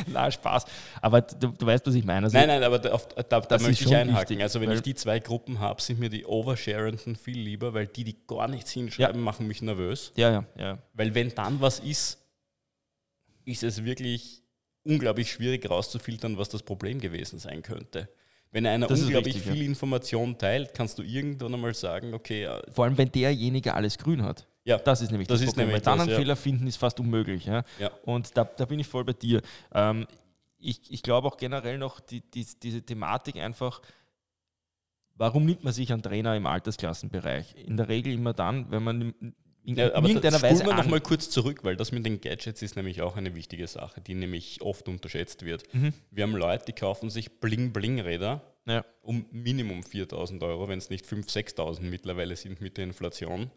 Na, 0.07 0.31
Spaß. 0.31 0.66
Aber 1.01 1.22
du, 1.22 1.48
du, 1.50 1.66
weißt, 1.66 1.86
was 1.86 1.95
ich 1.95 2.06
meine. 2.06 2.25
Also 2.25 2.38
nein, 2.38 2.48
nein, 2.48 2.63
aber 2.63 2.80
da, 2.80 2.98
da, 3.28 3.42
da 3.42 3.60
möchte 3.60 3.84
ich 3.84 3.95
einhaken. 3.95 4.30
Wichtig, 4.30 4.42
also 4.42 4.62
wenn 4.62 4.72
ich 4.72 4.81
die 4.81 4.95
zwei 4.95 5.19
Gruppen 5.19 5.60
habe, 5.60 5.81
sind 5.81 6.00
mir 6.00 6.10
die 6.10 6.25
Oversharenden 6.25 7.16
viel 7.16 7.39
lieber, 7.39 7.74
weil 7.74 7.88
die, 7.88 8.06
die 8.06 8.16
gar 8.25 8.48
nichts 8.48 8.72
hinschreiben, 8.72 9.18
ja. 9.18 9.22
machen 9.22 9.48
mich 9.48 9.62
nervös. 9.62 10.13
Ja, 10.16 10.31
ja, 10.31 10.45
ja. 10.57 10.78
Weil 10.94 11.13
wenn 11.13 11.34
dann 11.36 11.60
was 11.60 11.80
ist, 11.80 12.19
ist 13.44 13.63
es 13.63 13.84
wirklich 13.84 14.44
unglaublich 14.84 15.31
schwierig 15.31 15.63
herauszufiltern, 15.63 16.38
was 16.38 16.50
das 16.50 16.63
Problem 16.63 17.00
gewesen 17.00 17.39
sein 17.39 17.62
könnte. 17.62 18.07
Wenn 18.52 18.66
einer 18.66 18.88
das 18.88 19.02
unglaublich 19.02 19.36
richtig, 19.36 19.52
viel 19.52 19.62
ja. 19.64 19.68
Information 19.68 20.38
teilt, 20.38 20.74
kannst 20.74 20.98
du 20.98 21.04
irgendwann 21.04 21.54
einmal 21.54 21.74
sagen, 21.74 22.14
okay. 22.14 22.50
Vor 22.72 22.86
allem, 22.86 22.98
wenn 22.98 23.12
derjenige 23.12 23.74
alles 23.74 23.98
grün 23.98 24.24
hat. 24.24 24.48
Ja, 24.64 24.78
das 24.78 25.02
ist 25.02 25.12
nämlich 25.12 25.28
das, 25.28 25.40
das 25.40 25.48
ist 25.48 25.54
Problem. 25.54 25.68
Nämlich 25.68 25.86
weil 25.86 25.94
dann 25.94 26.02
einen 26.02 26.10
ja. 26.10 26.18
Fehler 26.18 26.36
finden 26.36 26.68
ist 26.68 26.78
fast 26.78 27.00
unmöglich. 27.00 27.46
Ja? 27.46 27.64
ja. 27.80 27.90
Und 28.04 28.36
da, 28.36 28.44
da 28.44 28.66
bin 28.66 28.80
ich 28.80 28.88
voll 28.88 29.06
bei 29.06 29.14
dir. 29.14 29.42
Ähm, 29.74 30.08
ich 30.60 30.82
ich 30.90 31.04
glaube 31.04 31.28
auch 31.28 31.38
generell 31.38 31.78
noch 31.78 32.00
die, 32.00 32.22
die, 32.22 32.46
diese 32.62 32.82
Thematik 32.82 33.38
einfach, 33.38 33.82
warum 35.16 35.46
nimmt 35.46 35.63
man 35.63 35.74
sich 35.74 35.94
einen 35.94 36.01
Trainer 36.01 36.36
im 36.36 36.46
Altersklassenbereich? 36.46 37.56
In 37.66 37.77
der 37.77 37.88
Regel 37.88 38.13
immer 38.13 38.34
dann, 38.34 38.70
wenn 38.72 38.84
man 38.84 39.13
in 39.67 39.75
ja, 39.75 39.93
aber 39.93 40.07
irgendeiner 40.07 40.41
Weise. 40.41 40.65
wir 40.65 40.74
nochmal 40.74 41.01
kurz 41.01 41.29
zurück, 41.29 41.65
weil 41.65 41.75
das 41.75 41.91
mit 41.91 42.05
den 42.05 42.21
Gadgets 42.21 42.62
ist 42.62 42.77
nämlich 42.77 43.01
auch 43.01 43.17
eine 43.17 43.36
wichtige 43.36 43.67
Sache, 43.67 44.00
die 44.00 44.15
nämlich 44.15 44.62
oft 44.62 44.88
unterschätzt 44.88 45.43
wird. 45.43 45.74
Mhm. 45.74 45.91
Wir 46.09 46.24
haben 46.24 46.38
Leute, 46.38 46.63
die 46.67 46.71
kaufen 46.71 47.09
sich 47.09 47.41
Bling-Bling-Räder 47.41 48.41
ja. 48.65 48.86
um 49.01 49.25
Minimum 49.29 49.83
4000 49.83 50.41
Euro, 50.41 50.69
wenn 50.69 50.77
es 50.77 50.89
nicht 50.89 51.05
5.000, 51.05 51.57
6.000 51.57 51.81
mittlerweile 51.81 52.38
sind 52.38 52.62
mit 52.62 52.77
der 52.77 52.86
Inflation. 52.86 53.51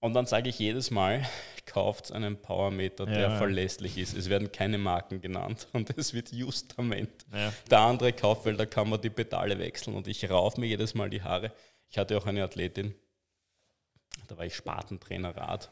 Und 0.00 0.12
dann 0.12 0.26
sage 0.26 0.50
ich 0.50 0.58
jedes 0.58 0.90
Mal, 0.90 1.26
kauft 1.64 2.12
einen 2.12 2.36
Powermeter, 2.36 3.06
der 3.06 3.20
ja. 3.20 3.36
verlässlich 3.38 3.96
ist. 3.96 4.14
Es 4.14 4.28
werden 4.28 4.52
keine 4.52 4.76
Marken 4.76 5.22
genannt 5.22 5.66
und 5.72 5.96
es 5.96 6.12
wird 6.12 6.30
Justament. 6.30 7.24
Ja. 7.32 7.54
Der 7.70 7.80
andere 7.80 8.12
kauft, 8.12 8.44
weil 8.44 8.58
da 8.58 8.66
kann 8.66 8.90
man 8.90 9.00
die 9.00 9.08
Pedale 9.08 9.58
wechseln 9.58 9.96
und 9.96 10.08
ich 10.08 10.28
rauf 10.28 10.58
mir 10.58 10.66
jedes 10.66 10.94
Mal 10.94 11.08
die 11.08 11.22
Haare. 11.22 11.52
Ich 11.88 11.96
hatte 11.96 12.18
auch 12.18 12.26
eine 12.26 12.44
Athletin, 12.44 12.94
da 14.26 14.36
war 14.36 14.44
ich 14.44 14.54
Spatentrainer 14.54 15.36
Rad. 15.36 15.70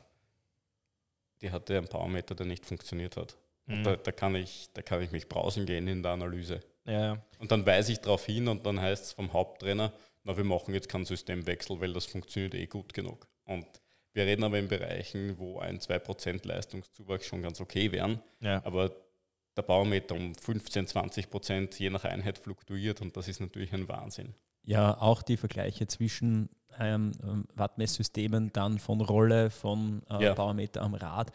Die 1.41 1.51
hatte 1.51 1.77
einen 1.77 1.89
Powermeter, 1.89 2.35
der 2.35 2.47
nicht 2.47 2.65
funktioniert 2.65 3.17
hat. 3.17 3.37
Mhm. 3.67 3.75
Und 3.75 3.85
da, 3.85 3.97
da, 3.97 4.13
kann 4.13 4.35
ich, 4.35 4.71
da 4.73 4.83
kann 4.83 5.03
ich 5.03 5.11
mich 5.11 5.29
brausen 5.29 5.67
gehen 5.67 5.89
in 5.89 6.03
der 6.03 6.13
Analyse. 6.13 6.61
Ja, 6.87 7.23
Und 7.39 7.51
dann 7.51 7.65
weise 7.65 7.93
ich 7.93 8.01
darauf 8.01 8.27
hin 8.27 8.47
und 8.49 8.67
dann 8.67 8.81
heißt 8.81 9.05
es 9.05 9.13
vom 9.13 9.33
Haupttrainer, 9.33 9.93
na, 10.23 10.37
wir 10.37 10.45
machen 10.45 10.75
jetzt 10.75 10.89
keinen 10.89 11.05
Systemwechsel, 11.05 11.81
weil 11.81 11.93
das 11.93 12.07
funktioniert 12.07 12.55
eh 12.55 12.67
gut 12.67 12.93
genug. 12.93 13.27
Und 13.45 13.67
wir 14.13 14.27
reden 14.27 14.45
aber 14.45 14.59
in 14.59 14.69
Bereichen, 14.69 15.39
wo 15.39 15.59
ein 15.59 15.79
2% 15.79 16.47
Leistungszuwachs 16.47 17.27
schon 17.27 17.43
ganz 17.43 17.61
okay 17.61 17.91
wären. 17.91 18.23
Ja. 18.41 18.65
Aber 18.65 18.95
der 19.57 19.63
Baumeter 19.63 20.15
um 20.15 20.35
15, 20.35 20.87
20 20.87 21.31
Prozent 21.31 21.79
je 21.79 21.91
nach 21.91 22.05
Einheit 22.05 22.39
fluktuiert 22.39 23.01
und 23.01 23.17
das 23.17 23.29
ist 23.29 23.41
natürlich 23.41 23.73
ein 23.73 23.89
Wahnsinn. 23.89 24.35
Ja, 24.65 25.01
auch 25.01 25.23
die 25.23 25.37
Vergleiche 25.37 25.87
zwischen 25.87 26.49
ähm, 26.79 27.13
Wattmesssystemen 27.55 28.53
dann 28.53 28.79
von 28.79 29.01
Rolle, 29.01 29.51
von 29.51 30.03
äh, 30.11 30.25
ja. 30.25 30.35
Baumeter 30.35 30.83
am 30.83 30.95
Rad. 30.95 31.33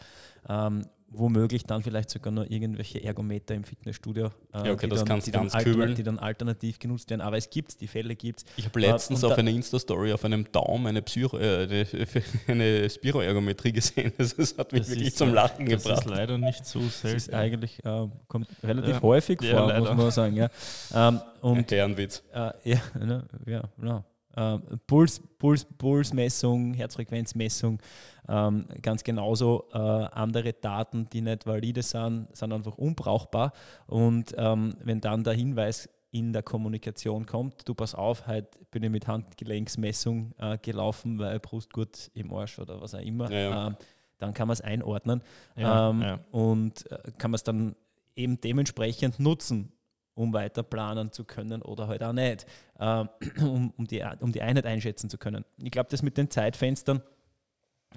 Ähm, 0.47 0.85
womöglich 1.11 1.63
dann 1.63 1.81
vielleicht 1.83 2.09
sogar 2.09 2.31
noch 2.31 2.45
irgendwelche 2.49 3.03
Ergometer 3.03 3.55
im 3.55 3.63
Fitnessstudio, 3.63 4.27
äh, 4.53 4.67
ja, 4.67 4.71
okay, 4.73 4.87
die, 4.87 4.95
dann, 5.03 5.19
die, 5.19 5.31
dann 5.31 5.49
alter, 5.49 5.87
die, 5.87 6.03
dann 6.03 6.19
alternativ 6.19 6.79
genutzt 6.79 7.09
werden. 7.09 7.21
Aber 7.21 7.37
es 7.37 7.49
gibt 7.49 7.81
die 7.81 7.87
Fälle 7.87 8.15
gibt 8.15 8.45
Ich 8.57 8.65
habe 8.65 8.79
letztens 8.79 9.23
äh, 9.23 9.25
auf 9.25 9.37
einer 9.37 9.51
Insta-Story 9.51 10.13
auf 10.13 10.23
einem 10.25 10.49
Daumen 10.51 10.87
eine, 10.87 11.01
Psycho, 11.01 11.37
äh, 11.37 11.63
eine, 11.63 11.85
eine 12.47 12.89
Spiroergometrie 12.89 13.71
gesehen. 13.71 14.13
Also 14.17 14.35
das 14.37 14.57
hat 14.57 14.71
mich 14.71 14.81
das 14.81 14.89
wirklich 14.89 15.07
ist, 15.09 15.17
zum 15.17 15.33
Lachen 15.33 15.65
das 15.65 15.83
gebracht. 15.83 16.05
Das 16.05 16.11
ist 16.11 16.17
leider 16.17 16.37
nicht 16.37 16.65
so 16.65 16.79
selten. 16.79 17.15
Das 17.15 17.27
ist 17.27 17.33
eigentlich, 17.33 17.85
äh, 17.85 18.07
kommt 18.27 18.47
relativ 18.63 18.95
ja. 18.95 19.01
häufig 19.01 19.41
ja, 19.41 19.57
vor, 19.57 19.67
leider. 19.67 19.79
muss 19.79 19.97
man 19.97 20.11
sagen. 20.11 20.35
Ja. 20.35 20.49
Ähm, 20.93 21.21
und, 21.41 21.71
Ehrenwitz. 21.71 22.23
Äh, 22.33 22.51
ja, 22.63 22.81
ne, 22.99 23.25
ja, 23.45 23.63
ja. 23.81 24.03
Uh, 24.37 24.59
Puls, 24.85 25.21
Puls, 25.39 25.65
Pulsmessung, 25.65 26.73
Herzfrequenzmessung, 26.75 27.79
ähm, 28.27 28.65
ganz 28.81 29.03
genauso 29.03 29.65
äh, 29.73 29.77
andere 29.77 30.53
Daten, 30.53 31.09
die 31.11 31.21
nicht 31.21 31.47
valide 31.47 31.81
sind, 31.81 32.27
sind 32.35 32.53
einfach 32.53 32.77
unbrauchbar. 32.77 33.53
Und 33.87 34.35
ähm, 34.37 34.75
wenn 34.83 35.01
dann 35.01 35.23
der 35.23 35.33
Hinweis 35.33 35.89
in 36.11 36.31
der 36.31 36.43
Kommunikation 36.43 37.25
kommt, 37.25 37.67
du 37.67 37.73
pass 37.73 37.95
auf, 37.95 38.27
heute 38.27 38.49
bin 38.71 38.83
ich 38.83 38.89
mit 38.89 39.07
Handgelenksmessung 39.07 40.33
äh, 40.37 40.57
gelaufen, 40.59 41.19
weil 41.19 41.39
Brustgurt 41.39 42.11
im 42.13 42.31
Arsch 42.33 42.59
oder 42.59 42.81
was 42.81 42.95
auch 42.95 43.01
immer, 43.01 43.31
ja, 43.31 43.39
ja. 43.39 43.67
Äh, 43.69 43.75
dann 44.19 44.33
kann 44.33 44.47
man 44.47 44.53
es 44.53 44.61
einordnen 44.61 45.23
ja, 45.55 45.89
ähm, 45.89 46.19
und 46.31 46.91
äh, 46.91 47.11
kann 47.17 47.31
man 47.31 47.35
es 47.35 47.43
dann 47.43 47.75
eben 48.15 48.39
dementsprechend 48.41 49.19
nutzen 49.19 49.71
um 50.19 50.33
weiter 50.33 50.63
planen 50.63 51.13
zu 51.13 51.23
können 51.23 51.61
oder 51.61 51.87
halt 51.87 52.03
auch 52.03 52.11
nicht, 52.11 52.45
äh, 52.77 53.05
um, 53.39 53.73
um, 53.77 53.87
die, 53.87 54.05
um 54.19 54.33
die 54.33 54.41
Einheit 54.41 54.65
einschätzen 54.65 55.09
zu 55.09 55.17
können. 55.17 55.45
Ich 55.63 55.71
glaube, 55.71 55.89
das 55.89 56.03
mit 56.03 56.17
den 56.17 56.29
Zeitfenstern 56.29 57.01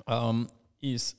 ähm, 0.07 0.47
ist, 0.81 1.17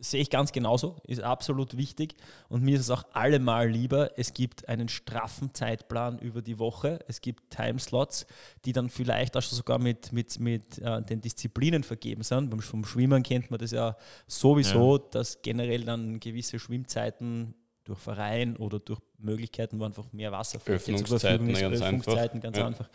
sehe 0.00 0.22
ich 0.22 0.30
ganz 0.30 0.52
genauso, 0.52 0.96
ist 1.06 1.22
absolut 1.22 1.76
wichtig 1.76 2.14
und 2.48 2.62
mir 2.62 2.76
ist 2.76 2.80
es 2.82 2.90
auch 2.90 3.04
allemal 3.12 3.68
lieber, 3.68 4.12
es 4.16 4.32
gibt 4.32 4.70
einen 4.70 4.88
straffen 4.88 5.52
Zeitplan 5.52 6.18
über 6.18 6.40
die 6.40 6.58
Woche, 6.58 7.00
es 7.08 7.20
gibt 7.20 7.50
Timeslots, 7.50 8.26
die 8.64 8.72
dann 8.72 8.88
vielleicht 8.88 9.36
auch 9.36 9.42
sogar 9.42 9.78
mit, 9.78 10.12
mit, 10.14 10.40
mit 10.40 10.78
äh, 10.78 11.02
den 11.02 11.20
Disziplinen 11.20 11.82
vergeben 11.82 12.22
sind. 12.22 12.48
Beim, 12.48 12.60
vom 12.60 12.86
Schwimmen 12.86 13.22
kennt 13.22 13.50
man 13.50 13.60
das 13.60 13.72
ja 13.72 13.98
sowieso, 14.26 14.96
ja. 14.96 15.04
dass 15.10 15.42
generell 15.42 15.84
dann 15.84 16.20
gewisse 16.20 16.58
Schwimmzeiten 16.58 17.54
durch 17.88 17.98
Verein 17.98 18.56
oder 18.56 18.78
durch 18.78 19.00
Möglichkeiten, 19.18 19.80
wo 19.80 19.84
einfach 19.84 20.12
mehr 20.12 20.30
Wasser 20.30 20.60
zur 20.60 20.78
Verfügung 20.78 21.02
ist, 21.02 21.10
ganz 21.10 21.82
Öffnungszeiten 21.82 22.40
ganz 22.40 22.56
ja. 22.56 22.66
einfach, 22.66 22.88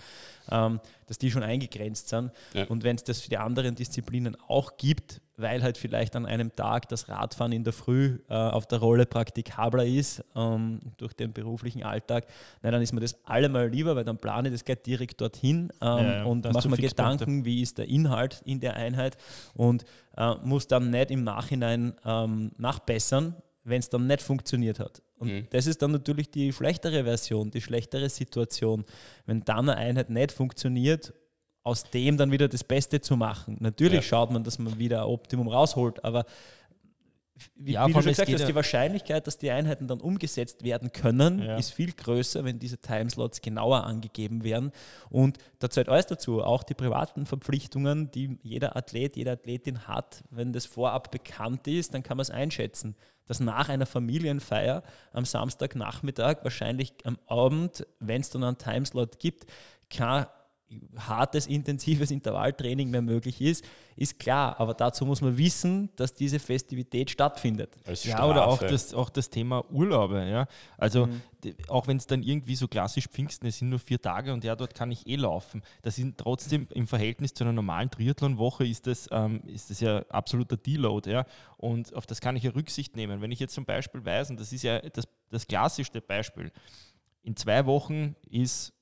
ähm, 0.50 0.80
dass 1.08 1.18
die 1.18 1.32
schon 1.32 1.44
eingegrenzt 1.44 2.10
sind. 2.10 2.32
Ja. 2.54 2.66
Und 2.66 2.84
wenn 2.84 2.96
es 2.96 3.04
das 3.04 3.22
für 3.22 3.30
die 3.30 3.38
anderen 3.38 3.76
Disziplinen 3.76 4.38
auch 4.48 4.78
gibt, 4.78 5.20
weil 5.36 5.64
halt 5.64 5.78
vielleicht 5.78 6.16
an 6.16 6.26
einem 6.26 6.56
Tag 6.56 6.88
das 6.90 7.10
Radfahren 7.10 7.52
in 7.52 7.64
der 7.64 7.74
Früh 7.74 8.20
äh, 8.30 8.34
auf 8.36 8.68
der 8.68 8.80
Rolle 8.80 9.06
praktikabler 9.06 9.86
ist 9.86 10.24
ähm, 10.36 10.80
durch 10.98 11.14
den 11.14 11.34
beruflichen 11.34 11.84
Alltag, 11.84 12.28
na, 12.62 12.70
dann 12.70 12.82
ist 12.82 12.94
mir 12.94 13.02
das 13.02 13.18
allemal 13.26 13.68
lieber, 13.68 13.96
weil 13.96 14.04
dann 14.04 14.20
plane 14.20 14.50
ich 14.50 14.54
das 14.54 14.64
gleich 14.64 14.84
direkt 14.84 15.20
dorthin 15.20 15.72
ähm, 15.82 15.98
ja, 16.06 16.24
und 16.24 16.52
mache 16.54 16.70
mir 16.70 16.78
Gedanken, 16.78 17.46
wie 17.46 17.62
ist 17.62 17.80
der 17.80 17.90
Inhalt 17.90 18.42
in 18.46 18.60
der 18.60 18.76
Einheit 18.76 19.18
und 19.56 19.86
äh, 20.18 20.36
muss 20.44 20.68
dann 20.68 20.92
nicht 20.92 21.10
im 21.10 21.24
Nachhinein 21.24 21.96
ähm, 22.06 22.52
nachbessern, 22.58 23.36
wenn 23.64 23.80
es 23.80 23.90
dann 23.90 24.08
nicht 24.08 24.22
funktioniert 24.22 24.80
hat. 24.80 25.02
Und 25.18 25.32
mhm. 25.32 25.48
das 25.52 25.68
ist 25.68 25.82
dann 25.82 25.92
natürlich 25.92 26.30
die 26.30 26.52
schlechtere 26.52 27.04
Version, 27.04 27.52
die 27.52 27.62
schlechtere 27.62 28.10
Situation. 28.10 28.86
Wenn 29.26 29.42
dann 29.42 29.70
eine 29.70 29.78
Einheit 29.78 30.10
nicht 30.10 30.32
funktioniert, 30.32 31.14
aus 31.64 31.90
dem 31.90 32.18
dann 32.18 32.32
wieder 32.32 32.50
das 32.50 32.64
Beste 32.64 33.00
zu 33.00 33.16
machen. 33.16 33.56
Natürlich 33.62 33.96
ja. 33.96 34.02
schaut 34.02 34.32
man, 34.32 34.44
dass 34.44 34.60
man 34.60 34.78
wieder 34.80 35.04
ein 35.04 35.08
Optimum 35.08 35.48
rausholt, 35.48 36.04
aber 36.04 36.26
wie, 37.56 37.74
ja, 37.74 37.88
wie 37.88 37.94
du 37.94 38.02
schon 38.02 38.10
gesagt 38.10 38.32
hast, 38.32 38.48
die 38.48 38.56
Wahrscheinlichkeit, 38.56 39.28
dass 39.28 39.38
die 39.38 39.52
Einheiten 39.52 39.88
dann 39.88 40.02
umgesetzt 40.02 40.64
werden 40.64 40.92
können, 40.92 41.42
ja. 41.42 41.58
ist 41.58 41.74
viel 41.74 41.92
größer, 41.92 42.44
wenn 42.44 42.60
diese 42.60 42.78
Timeslots 42.78 43.42
genauer 43.42 43.84
angegeben 43.86 44.44
werden. 44.44 44.72
Und 45.10 45.38
da 45.60 45.70
zählt 45.70 45.90
alles 45.90 46.08
dazu, 46.08 46.44
auch 46.44 46.64
die 46.64 46.74
privaten 46.74 47.26
Verpflichtungen, 47.26 48.12
die 48.12 48.38
jeder 48.42 48.76
Athlet, 48.76 49.16
jede 49.16 49.32
Athletin 49.32 49.88
hat. 49.88 50.24
Wenn 50.30 50.54
das 50.54 50.66
vorab 50.66 51.12
bekannt 51.12 51.68
ist, 51.68 51.94
dann 51.94 52.04
kann 52.04 52.18
man 52.18 52.24
es 52.24 52.30
einschätzen, 52.30 52.96
dass 53.26 53.40
nach 53.40 53.70
einer 53.70 53.86
Familienfeier 53.86 54.84
am 55.12 55.26
Samstagnachmittag, 55.26 56.44
wahrscheinlich 56.44 56.94
am 57.04 57.18
Abend, 57.28 57.88
wenn 58.00 58.22
es 58.22 58.30
dann 58.30 58.44
einen 58.44 58.58
Timeslot 58.58 59.20
gibt, 59.20 59.46
kein 59.90 60.26
hartes, 60.98 61.48
intensives 61.48 62.12
Intervalltraining 62.12 62.90
mehr 62.90 63.02
möglich 63.02 63.42
ist, 63.42 63.66
ist 63.96 64.20
klar. 64.20 64.60
Aber 64.60 64.74
dazu 64.74 65.06
muss 65.06 65.22
man 65.22 65.38
wissen, 65.38 65.90
dass 65.96 66.14
diese 66.14 66.40
Festivität 66.40 67.10
stattfindet. 67.10 67.76
Als 67.86 68.04
ja, 68.04 68.26
oder 68.26 68.48
auch 68.48 68.60
das, 68.60 68.94
auch 68.94 69.10
das 69.10 69.30
Thema 69.30 69.64
Urlaube. 69.72 70.28
Ja? 70.28 70.48
Also 70.78 71.08
mhm. 71.08 71.22
auch 71.68 71.88
wenn 71.88 71.98
es 71.98 72.08
dann 72.08 72.24
irgendwie 72.24 72.56
so 72.56 72.68
klassisch 72.68 73.08
Pfingsten, 73.08 73.48
es 73.48 73.60
sind 73.60 73.70
nur 73.70 73.80
vier 73.80 74.02
Tage 74.02 74.34
und 74.34 74.44
ja, 74.44 74.56
dort 74.56 74.74
kann 74.74 74.92
ich 74.92 75.08
eh 75.08 75.16
laufen. 75.16 75.62
Das 75.82 75.96
sind 75.96 76.18
trotzdem 76.18 76.68
im 76.72 76.88
Verhältnis 76.88 77.34
zu 77.34 77.44
einer 77.44 77.54
normalen 77.54 77.90
Triathlon-Woche 77.90 78.66
ist 78.66 78.88
das, 78.88 79.08
ähm, 79.12 79.42
ist 79.46 79.70
das 79.70 79.80
ja 79.80 80.00
absoluter 80.10 80.58
Deload. 80.58 81.12
Ja? 81.12 81.26
Und 81.58 81.94
auf 81.94 82.06
das 82.06 82.22
kann 82.22 82.36
ich 82.36 82.44
ja 82.44 82.52
Rücksicht 82.52 82.96
nehmen. 82.96 83.22
Wenn 83.22 83.32
ich 83.32 83.40
jetzt 83.40 83.54
zum 83.54 83.66
Beispiel 83.66 84.04
weiß, 84.04 84.32
und 84.32 84.40
das 84.40 84.52
ist 84.54 84.64
ja 84.64 84.80
das, 84.80 85.08
das 85.30 85.48
klassischste 85.48 86.02
Beispiel, 86.02 86.52
in 87.24 87.38
zwei 87.38 87.66
Wochen 87.66 88.16
ist 88.30 88.74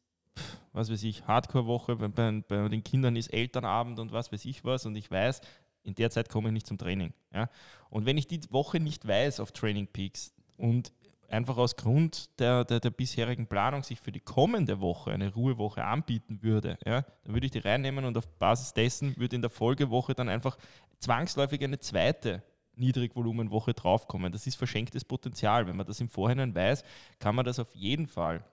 was 0.73 0.91
weiß 0.91 1.03
ich, 1.03 1.27
Hardcore-Woche, 1.27 1.95
bei, 1.95 2.07
bei, 2.07 2.43
bei, 2.47 2.69
den 2.69 2.83
Kindern 2.83 3.15
ist 3.15 3.33
Elternabend 3.33 3.99
und 3.99 4.11
was 4.11 4.31
weiß 4.31 4.45
ich 4.45 4.63
was 4.63 4.85
und 4.85 4.95
ich 4.95 5.09
weiß, 5.11 5.41
in 5.83 5.95
der 5.95 6.09
Zeit 6.11 6.29
komme 6.29 6.49
ich 6.49 6.53
nicht 6.53 6.67
zum 6.67 6.77
Training. 6.77 7.13
Ja? 7.33 7.49
Und 7.89 8.05
wenn 8.05 8.17
ich 8.17 8.27
die 8.27 8.41
Woche 8.51 8.79
nicht 8.79 9.07
weiß 9.07 9.39
auf 9.39 9.51
Training 9.51 9.87
Peaks 9.87 10.33
und 10.57 10.93
einfach 11.27 11.57
aus 11.57 11.75
Grund 11.75 12.39
der, 12.39 12.65
der, 12.65 12.79
der, 12.79 12.89
bisherigen 12.89 13.47
Planung 13.47 13.83
sich 13.83 13.99
für 13.99 14.11
die 14.11 14.19
kommende 14.19 14.81
Woche 14.81 15.11
eine 15.11 15.33
Ruhewoche 15.33 15.83
anbieten 15.83 16.43
würde, 16.43 16.77
ja, 16.85 17.01
dann 17.23 17.33
würde 17.33 17.45
ich 17.45 17.51
die 17.51 17.59
reinnehmen 17.59 18.05
und 18.05 18.17
auf 18.17 18.27
Basis 18.27 18.73
dessen 18.73 19.15
würde 19.17 19.37
in 19.37 19.41
der 19.41 19.49
Folgewoche 19.49 20.13
dann 20.13 20.29
einfach 20.29 20.57
zwangsläufig 20.99 21.63
eine 21.63 21.79
zweite 21.79 22.43
Niedrigvolumenwoche 22.75 23.73
draufkommen. 23.73 24.31
Das 24.31 24.47
ist 24.47 24.55
verschenktes 24.55 25.05
Potenzial. 25.05 25.67
Wenn 25.67 25.75
man 25.75 25.85
das 25.85 25.99
im 25.99 26.09
Vorhinein 26.09 26.53
weiß, 26.53 26.83
kann 27.19 27.35
man 27.35 27.45
das 27.45 27.59
auf 27.59 27.73
jeden 27.75 28.07
Fall 28.07 28.43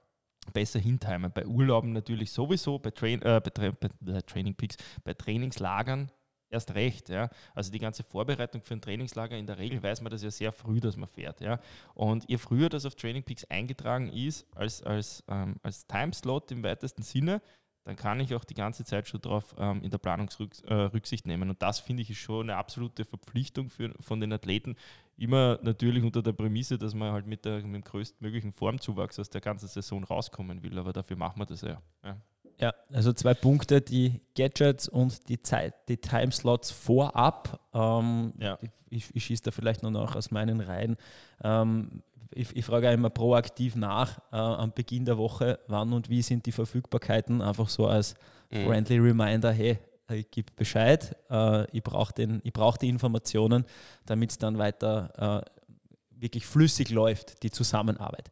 besser 0.52 0.78
hintimen. 0.78 1.32
Bei 1.32 1.46
Urlauben 1.46 1.92
natürlich 1.92 2.32
sowieso, 2.32 2.78
bei, 2.78 2.90
Train, 2.90 3.22
äh, 3.22 3.40
bei, 3.42 3.50
Tra 3.50 3.70
bei 4.00 4.20
Training 4.22 4.54
Peaks, 4.54 4.76
bei 5.04 5.14
Trainingslagern 5.14 6.10
erst 6.50 6.74
recht. 6.74 7.08
Ja. 7.08 7.30
Also 7.54 7.70
die 7.70 7.78
ganze 7.78 8.02
Vorbereitung 8.02 8.62
für 8.62 8.74
ein 8.74 8.80
Trainingslager, 8.80 9.36
in 9.36 9.46
der 9.46 9.58
Regel 9.58 9.82
weiß 9.82 10.00
man 10.00 10.10
das 10.10 10.22
ja 10.22 10.30
sehr 10.30 10.52
früh, 10.52 10.80
dass 10.80 10.96
man 10.96 11.08
fährt. 11.08 11.40
Ja. 11.40 11.60
Und 11.94 12.28
je 12.28 12.38
früher 12.38 12.68
das 12.68 12.86
auf 12.86 12.94
Training 12.94 13.22
Peaks 13.22 13.44
eingetragen 13.44 14.08
ist, 14.12 14.46
als, 14.54 14.82
als, 14.82 15.24
ähm, 15.28 15.56
als 15.62 15.86
Timeslot 15.86 16.50
im 16.50 16.62
weitesten 16.62 17.02
Sinne, 17.02 17.42
dann 17.84 17.96
kann 17.96 18.20
ich 18.20 18.34
auch 18.34 18.44
die 18.44 18.54
ganze 18.54 18.84
Zeit 18.84 19.08
schon 19.08 19.20
darauf 19.20 19.54
ähm, 19.58 19.82
in 19.82 19.90
der 19.90 19.98
Planung 19.98 20.28
äh, 20.66 20.74
Rücksicht 20.74 21.26
nehmen. 21.26 21.48
Und 21.48 21.62
das 21.62 21.80
finde 21.80 22.02
ich 22.02 22.10
ist 22.10 22.18
schon 22.18 22.50
eine 22.50 22.58
absolute 22.58 23.04
Verpflichtung 23.04 23.70
für, 23.70 23.94
von 24.00 24.20
den 24.20 24.32
Athleten. 24.32 24.76
Immer 25.16 25.58
natürlich 25.62 26.04
unter 26.04 26.22
der 26.22 26.32
Prämisse, 26.32 26.78
dass 26.78 26.94
man 26.94 27.12
halt 27.12 27.26
mit, 27.26 27.44
der, 27.44 27.62
mit 27.62 27.74
dem 27.74 27.84
größtmöglichen 27.84 28.52
Formzuwachs 28.52 29.18
aus 29.18 29.30
der 29.30 29.40
ganzen 29.40 29.68
Saison 29.68 30.04
rauskommen 30.04 30.62
will. 30.62 30.78
Aber 30.78 30.92
dafür 30.92 31.16
machen 31.16 31.40
wir 31.40 31.46
das 31.46 31.62
ja. 31.62 31.80
ja. 32.04 32.16
Ja, 32.60 32.74
also 32.92 33.12
zwei 33.12 33.34
Punkte, 33.34 33.80
die 33.80 34.20
Gadgets 34.36 34.88
und 34.88 35.28
die 35.28 35.40
Zeit, 35.40 35.74
die 35.88 35.96
Timeslots 35.96 36.72
vorab. 36.72 37.60
Ähm, 37.72 38.32
ja. 38.38 38.58
Ich, 38.90 39.14
ich 39.14 39.24
schieße 39.24 39.44
da 39.44 39.50
vielleicht 39.52 39.82
nur 39.82 39.92
noch 39.92 40.16
aus 40.16 40.30
meinen 40.32 40.60
Reihen. 40.60 40.96
Ähm, 41.44 42.02
ich, 42.30 42.54
ich 42.56 42.64
frage 42.64 42.90
immer 42.90 43.10
proaktiv 43.10 43.76
nach 43.76 44.18
äh, 44.32 44.36
am 44.36 44.72
Beginn 44.72 45.04
der 45.04 45.18
Woche, 45.18 45.58
wann 45.68 45.92
und 45.92 46.08
wie 46.08 46.22
sind 46.22 46.46
die 46.46 46.52
Verfügbarkeiten, 46.52 47.40
einfach 47.42 47.68
so 47.68 47.86
als 47.86 48.14
mhm. 48.50 48.66
friendly 48.66 48.98
Reminder, 48.98 49.52
hey, 49.52 49.78
ich 50.10 50.30
gebe 50.30 50.52
Bescheid, 50.56 51.16
äh, 51.30 51.64
ich 51.76 51.82
brauche 51.82 52.12
brauch 52.52 52.76
die 52.76 52.88
Informationen, 52.88 53.64
damit 54.06 54.30
es 54.30 54.38
dann 54.38 54.58
weiter 54.58 55.44
äh, 55.44 56.20
wirklich 56.20 56.46
flüssig 56.46 56.90
läuft, 56.90 57.42
die 57.42 57.50
Zusammenarbeit. 57.50 58.28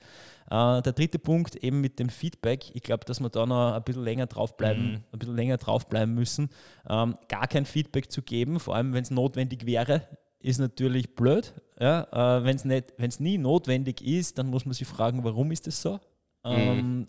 Äh, 0.51 0.83
der 0.83 0.93
dritte 0.93 1.19
Punkt 1.19 1.57
eben 1.57 1.81
mit 1.81 1.99
dem 1.99 2.09
Feedback. 2.09 2.71
Ich 2.75 2.83
glaube, 2.83 3.05
dass 3.05 3.21
wir 3.21 3.29
da 3.29 3.47
noch 3.47 3.75
ein 3.75 3.83
bisschen 3.83 4.05
länger 4.05 4.27
draufbleiben, 4.27 4.93
mhm. 4.93 5.05
ein 5.13 5.19
bisschen 5.19 5.37
länger 5.37 5.57
draufbleiben 5.57 6.15
müssen. 6.15 6.51
Ähm, 6.89 7.17
gar 7.29 7.47
kein 7.49 7.67
Feedback 7.67 8.11
zu 8.11 8.23
geben, 8.23 8.61
vor 8.61 8.75
allem 8.75 8.93
wenn 8.93 9.03
es 9.03 9.11
notwendig 9.11 9.67
wäre, 9.67 10.03
ist 10.47 10.59
natürlich 10.59 11.15
blöd. 11.15 11.53
Ja? 11.79 12.39
Äh, 12.39 12.45
wenn 12.45 13.11
es 13.11 13.21
nie 13.21 13.37
notwendig 13.37 14.01
ist, 14.01 14.39
dann 14.39 14.47
muss 14.47 14.65
man 14.65 14.75
sich 14.75 14.87
fragen, 14.87 15.25
warum 15.25 15.51
ist 15.51 15.67
das 15.67 15.83
so? 15.83 15.99
Ähm, 16.45 16.99
mhm. 16.99 17.07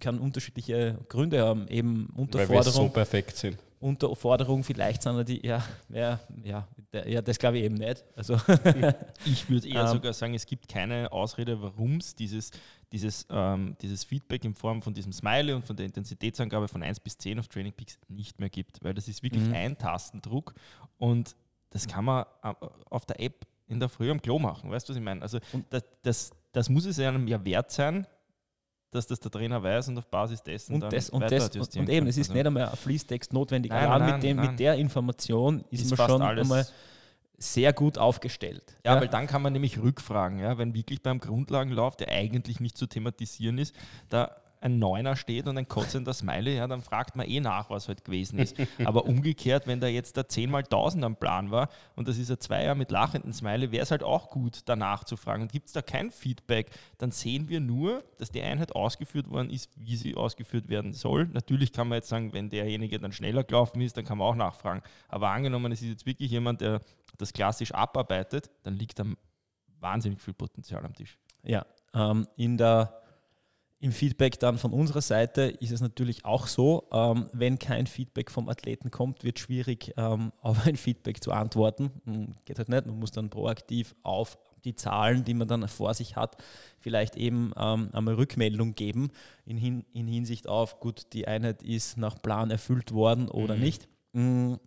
Kann 0.00 0.18
unterschiedliche 0.18 0.98
Gründe 1.08 1.40
haben, 1.40 1.68
eben 1.68 2.06
Unterforderung. 2.16 2.48
Weil 2.48 2.64
wir 2.64 2.72
so 2.72 2.88
perfekt 2.88 3.36
sind. 3.36 3.56
Unterforderung 3.78 4.64
vielleicht, 4.64 5.02
sondern 5.02 5.24
die, 5.24 5.46
ja, 5.46 5.64
ja, 5.88 6.18
ja, 6.42 6.68
ja 7.06 7.22
das 7.22 7.38
glaube 7.38 7.58
ich 7.58 7.64
eben 7.64 7.76
nicht. 7.76 8.04
Also 8.16 8.34
ich 9.24 9.48
würde 9.48 9.68
eher 9.68 9.82
ähm, 9.82 9.88
sogar 9.88 10.12
sagen, 10.12 10.34
es 10.34 10.44
gibt 10.44 10.68
keine 10.68 11.12
Ausrede, 11.12 11.62
warum 11.62 11.96
es 11.96 12.16
dieses, 12.16 12.50
dieses, 12.92 13.26
ähm, 13.30 13.76
dieses 13.80 14.02
Feedback 14.02 14.44
in 14.44 14.54
Form 14.54 14.82
von 14.82 14.92
diesem 14.92 15.12
Smiley 15.12 15.54
und 15.54 15.64
von 15.64 15.76
der 15.76 15.86
Intensitätsangabe 15.86 16.66
von 16.66 16.82
1 16.82 16.98
bis 17.00 17.16
10 17.16 17.38
auf 17.38 17.46
Training 17.46 17.72
Peaks 17.72 17.98
nicht 18.08 18.40
mehr 18.40 18.50
gibt, 18.50 18.82
weil 18.82 18.92
das 18.92 19.06
ist 19.06 19.22
wirklich 19.22 19.44
mhm. 19.44 19.54
ein 19.54 19.78
Tastendruck 19.78 20.54
und 20.98 21.36
das 21.70 21.86
kann 21.86 22.04
man 22.04 22.24
äh, 22.42 22.52
auf 22.90 23.06
der 23.06 23.20
App 23.20 23.46
in 23.68 23.80
der 23.80 23.88
Früh 23.88 24.10
am 24.10 24.20
Klo 24.20 24.38
machen. 24.38 24.70
Weißt 24.70 24.88
du, 24.88 24.92
was 24.92 24.98
ich 24.98 25.02
meine? 25.02 25.22
Also 25.22 25.38
das, 25.70 25.84
das, 26.02 26.30
das 26.52 26.68
muss 26.68 26.84
es 26.84 26.98
einem 26.98 27.26
ja 27.28 27.42
wert 27.44 27.70
sein, 27.70 28.06
dass 28.90 29.06
das 29.06 29.20
der 29.20 29.30
Trainer 29.30 29.62
weiß 29.62 29.88
und 29.88 29.98
auf 29.98 30.06
Basis 30.08 30.42
dessen 30.42 30.74
und 30.74 30.80
dann 30.80 30.90
das, 30.90 31.10
und, 31.10 31.22
das, 31.30 31.50
und, 31.56 31.76
und 31.76 31.88
eben, 31.88 32.08
es 32.08 32.16
ist 32.16 32.30
also 32.30 32.32
nicht 32.34 32.46
einmal 32.46 32.68
ein 32.68 32.76
Fließtext 32.76 33.32
notwendig. 33.32 33.70
Nein, 33.70 33.88
nein, 33.88 34.14
mit, 34.14 34.22
dem, 34.22 34.36
mit 34.36 34.58
der 34.58 34.74
Information 34.74 35.64
ist, 35.70 35.82
ist 35.82 35.96
man 35.96 36.08
schon 36.08 36.22
einmal 36.22 36.66
sehr 37.38 37.72
gut 37.72 37.96
aufgestellt. 37.96 38.76
Ja, 38.84 38.94
ja, 38.94 39.00
weil 39.00 39.08
dann 39.08 39.26
kann 39.26 39.42
man 39.42 39.52
nämlich 39.52 39.80
rückfragen, 39.80 40.40
ja, 40.40 40.58
wenn 40.58 40.74
wirklich 40.74 41.02
beim 41.02 41.20
Grundlagenlauf, 41.20 41.96
der 41.96 42.08
eigentlich 42.08 42.60
nicht 42.60 42.76
zu 42.76 42.86
thematisieren 42.86 43.58
ist, 43.58 43.74
da 44.08 44.36
ein 44.60 44.78
Neuner 44.78 45.16
steht 45.16 45.46
und 45.46 45.56
ein 45.56 45.68
kotzender 45.68 46.12
Smiley, 46.12 46.56
ja, 46.56 46.66
dann 46.66 46.82
fragt 46.82 47.16
man 47.16 47.26
eh 47.26 47.40
nach, 47.40 47.70
was 47.70 47.88
halt 47.88 48.04
gewesen 48.04 48.38
ist. 48.38 48.56
Aber 48.84 49.06
umgekehrt, 49.06 49.66
wenn 49.66 49.80
da 49.80 49.86
jetzt 49.86 50.16
der 50.16 50.28
10 50.28 50.50
mal 50.50 50.62
1000 50.62 51.02
am 51.04 51.16
Plan 51.16 51.50
war 51.50 51.70
und 51.96 52.08
das 52.08 52.18
ist 52.18 52.30
ein 52.30 52.40
Zweier 52.40 52.74
mit 52.74 52.90
lachendem 52.90 53.32
Smiley, 53.32 53.72
wäre 53.72 53.82
es 53.82 53.90
halt 53.90 54.02
auch 54.02 54.28
gut, 54.28 54.60
danach 54.66 55.04
zu 55.04 55.16
fragen. 55.16 55.42
Und 55.42 55.52
gibt 55.52 55.68
es 55.68 55.72
da 55.72 55.80
kein 55.80 56.10
Feedback, 56.10 56.70
dann 56.98 57.10
sehen 57.10 57.48
wir 57.48 57.60
nur, 57.60 58.04
dass 58.18 58.30
die 58.30 58.42
Einheit 58.42 58.74
ausgeführt 58.74 59.30
worden 59.30 59.50
ist, 59.50 59.70
wie 59.76 59.96
sie 59.96 60.14
ausgeführt 60.14 60.68
werden 60.68 60.92
soll. 60.92 61.26
Natürlich 61.32 61.72
kann 61.72 61.88
man 61.88 61.96
jetzt 61.96 62.08
sagen, 62.08 62.32
wenn 62.34 62.50
derjenige 62.50 62.98
dann 62.98 63.12
schneller 63.12 63.44
gelaufen 63.44 63.80
ist, 63.80 63.96
dann 63.96 64.04
kann 64.04 64.18
man 64.18 64.28
auch 64.28 64.36
nachfragen. 64.36 64.82
Aber 65.08 65.30
angenommen, 65.30 65.72
es 65.72 65.80
ist 65.80 65.88
jetzt 65.88 66.06
wirklich 66.06 66.30
jemand, 66.30 66.60
der 66.60 66.80
das 67.16 67.32
klassisch 67.32 67.72
abarbeitet, 67.72 68.50
dann 68.62 68.74
liegt 68.74 68.98
da 68.98 69.04
wahnsinnig 69.78 70.20
viel 70.20 70.34
Potenzial 70.34 70.84
am 70.84 70.94
Tisch. 70.94 71.18
Ja, 71.42 71.64
ähm, 71.94 72.26
in 72.36 72.58
der 72.58 72.99
im 73.80 73.92
Feedback 73.92 74.38
dann 74.38 74.58
von 74.58 74.72
unserer 74.72 75.00
Seite 75.00 75.42
ist 75.42 75.72
es 75.72 75.80
natürlich 75.80 76.26
auch 76.26 76.46
so, 76.46 76.86
ähm, 76.92 77.26
wenn 77.32 77.58
kein 77.58 77.86
Feedback 77.86 78.30
vom 78.30 78.50
Athleten 78.50 78.90
kommt, 78.90 79.24
wird 79.24 79.38
es 79.38 79.44
schwierig, 79.44 79.94
ähm, 79.96 80.32
auf 80.42 80.66
ein 80.66 80.76
Feedback 80.76 81.22
zu 81.22 81.32
antworten. 81.32 81.90
Geht 82.44 82.58
halt 82.58 82.68
nicht. 82.68 82.86
Man 82.86 82.98
muss 82.98 83.10
dann 83.10 83.30
proaktiv 83.30 83.94
auf 84.02 84.38
die 84.64 84.74
Zahlen, 84.74 85.24
die 85.24 85.32
man 85.32 85.48
dann 85.48 85.66
vor 85.68 85.94
sich 85.94 86.16
hat, 86.16 86.36
vielleicht 86.78 87.16
eben 87.16 87.52
ähm, 87.56 87.88
einmal 87.92 88.14
Rückmeldung 88.14 88.74
geben 88.74 89.10
in, 89.46 89.56
hin, 89.56 89.86
in, 89.94 90.06
Hinsicht 90.06 90.46
auf, 90.46 90.80
gut, 90.80 91.14
die 91.14 91.26
Einheit 91.26 91.62
ist 91.62 91.96
nach 91.96 92.20
Plan 92.20 92.50
erfüllt 92.50 92.92
worden 92.92 93.28
oder 93.28 93.54
mhm. 93.54 93.62
nicht. 93.62 93.88
Mhm. 94.12 94.58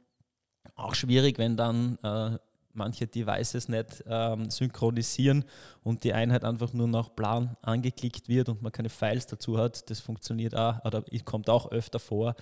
Auch 0.76 0.96
schwierig, 0.96 1.38
wenn 1.38 1.56
dann 1.56 2.00
äh, 2.02 2.40
manche 2.74 3.08
Devices 3.08 3.70
nicht 3.70 4.04
ähm, 4.08 4.50
synchronisieren 4.50 5.46
und 5.84 6.04
die 6.04 6.14
Einheit 6.14 6.44
einfach 6.44 6.74
nur 6.74 6.88
nach 6.88 7.14
Plan 7.16 7.56
angeklickt 7.62 8.28
wird 8.30 8.50
und 8.50 8.62
man 8.62 8.72
keine 8.72 8.90
Files 8.90 9.28
dazu 9.28 9.58
hat. 9.58 9.90
Das 9.90 10.00
funktioniert 10.00 10.56
auch 10.56 10.84
oder 10.84 11.04
kommt 11.26 11.50
auch 11.50 11.72
öfter 11.72 12.00
vor. 12.00 12.36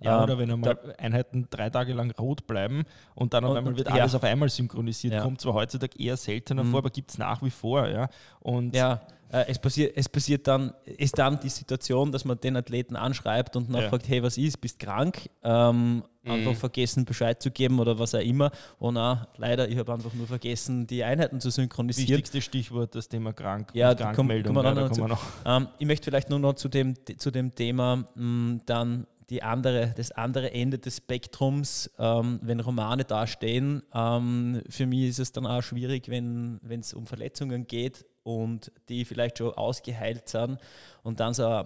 Ja, 0.00 0.18
ähm, 0.18 0.24
oder 0.24 0.38
wenn 0.38 0.50
einmal 0.50 0.94
Einheiten 0.98 1.46
drei 1.50 1.70
Tage 1.70 1.92
lang 1.92 2.10
rot 2.12 2.46
bleiben 2.46 2.84
und 3.14 3.34
dann 3.34 3.44
auf 3.44 3.52
und, 3.52 3.56
einmal 3.58 3.76
wird 3.76 3.88
alles 3.88 4.12
ja. 4.12 4.18
auf 4.18 4.24
einmal 4.24 4.48
synchronisiert. 4.48 5.14
Ja. 5.14 5.22
Kommt 5.22 5.40
zwar 5.40 5.54
heutzutage 5.54 5.98
eher 5.98 6.16
seltener 6.16 6.64
mhm. 6.64 6.70
vor, 6.70 6.78
aber 6.78 6.90
gibt 6.90 7.10
es 7.10 7.18
nach 7.18 7.42
wie 7.42 7.50
vor. 7.50 7.88
Ja, 7.88 8.08
und 8.40 8.74
ja 8.74 9.00
es, 9.30 9.58
passiert, 9.58 9.96
es 9.96 10.08
passiert 10.08 10.46
dann, 10.46 10.72
ist 10.84 11.18
dann 11.18 11.40
die 11.40 11.48
Situation, 11.48 12.12
dass 12.12 12.24
man 12.24 12.38
den 12.38 12.56
Athleten 12.56 12.94
anschreibt 12.94 13.56
und 13.56 13.68
nachfragt, 13.68 14.04
ja. 14.04 14.10
hey, 14.10 14.22
was 14.22 14.38
ist, 14.38 14.60
bist 14.60 14.78
krank? 14.78 15.28
Ähm, 15.42 16.02
mhm. 16.22 16.30
Einfach 16.30 16.54
vergessen, 16.54 17.04
Bescheid 17.04 17.42
zu 17.42 17.50
geben 17.50 17.80
oder 17.80 17.98
was 17.98 18.14
auch 18.14 18.20
immer. 18.20 18.52
Und 18.78 18.94
na, 18.94 19.26
leider, 19.36 19.68
ich 19.68 19.76
habe 19.78 19.92
einfach 19.92 20.14
nur 20.14 20.26
vergessen, 20.26 20.86
die 20.86 21.02
Einheiten 21.02 21.40
zu 21.40 21.50
synchronisieren. 21.50 22.08
Wichtigste 22.08 22.40
Stichwort, 22.40 22.94
das 22.94 23.08
Thema 23.08 23.32
krank. 23.32 23.70
Ja, 23.74 23.94
Krankmeldung. 23.94 24.54
Komm, 24.54 24.64
komm 24.64 24.76
ja, 24.76 24.88
da 24.88 25.08
noch. 25.08 25.22
Ähm, 25.44 25.68
ich 25.78 25.86
möchte 25.86 26.04
vielleicht 26.04 26.30
nur 26.30 26.38
noch 26.38 26.54
zu 26.54 26.68
dem, 26.68 26.94
zu 27.18 27.30
dem 27.30 27.54
Thema 27.54 27.96
mh, 28.14 28.22
mm, 28.22 28.60
dann 28.66 29.06
die 29.28 29.42
andere, 29.42 29.92
das 29.96 30.12
andere 30.12 30.52
Ende 30.52 30.78
des 30.78 30.98
Spektrums, 30.98 31.90
ähm, 31.98 32.38
wenn 32.42 32.60
Romane 32.60 33.04
dastehen. 33.04 33.82
Ähm, 33.92 34.62
für 34.68 34.86
mich 34.86 35.08
ist 35.08 35.18
es 35.18 35.32
dann 35.32 35.46
auch 35.46 35.62
schwierig, 35.62 36.08
wenn 36.08 36.60
es 36.70 36.94
um 36.94 37.06
Verletzungen 37.06 37.66
geht 37.66 38.04
und 38.26 38.72
die 38.88 39.04
vielleicht 39.04 39.38
schon 39.38 39.54
ausgeheilt 39.54 40.28
sind 40.28 40.58
und 41.04 41.20
dann 41.20 41.32
so 41.32 41.64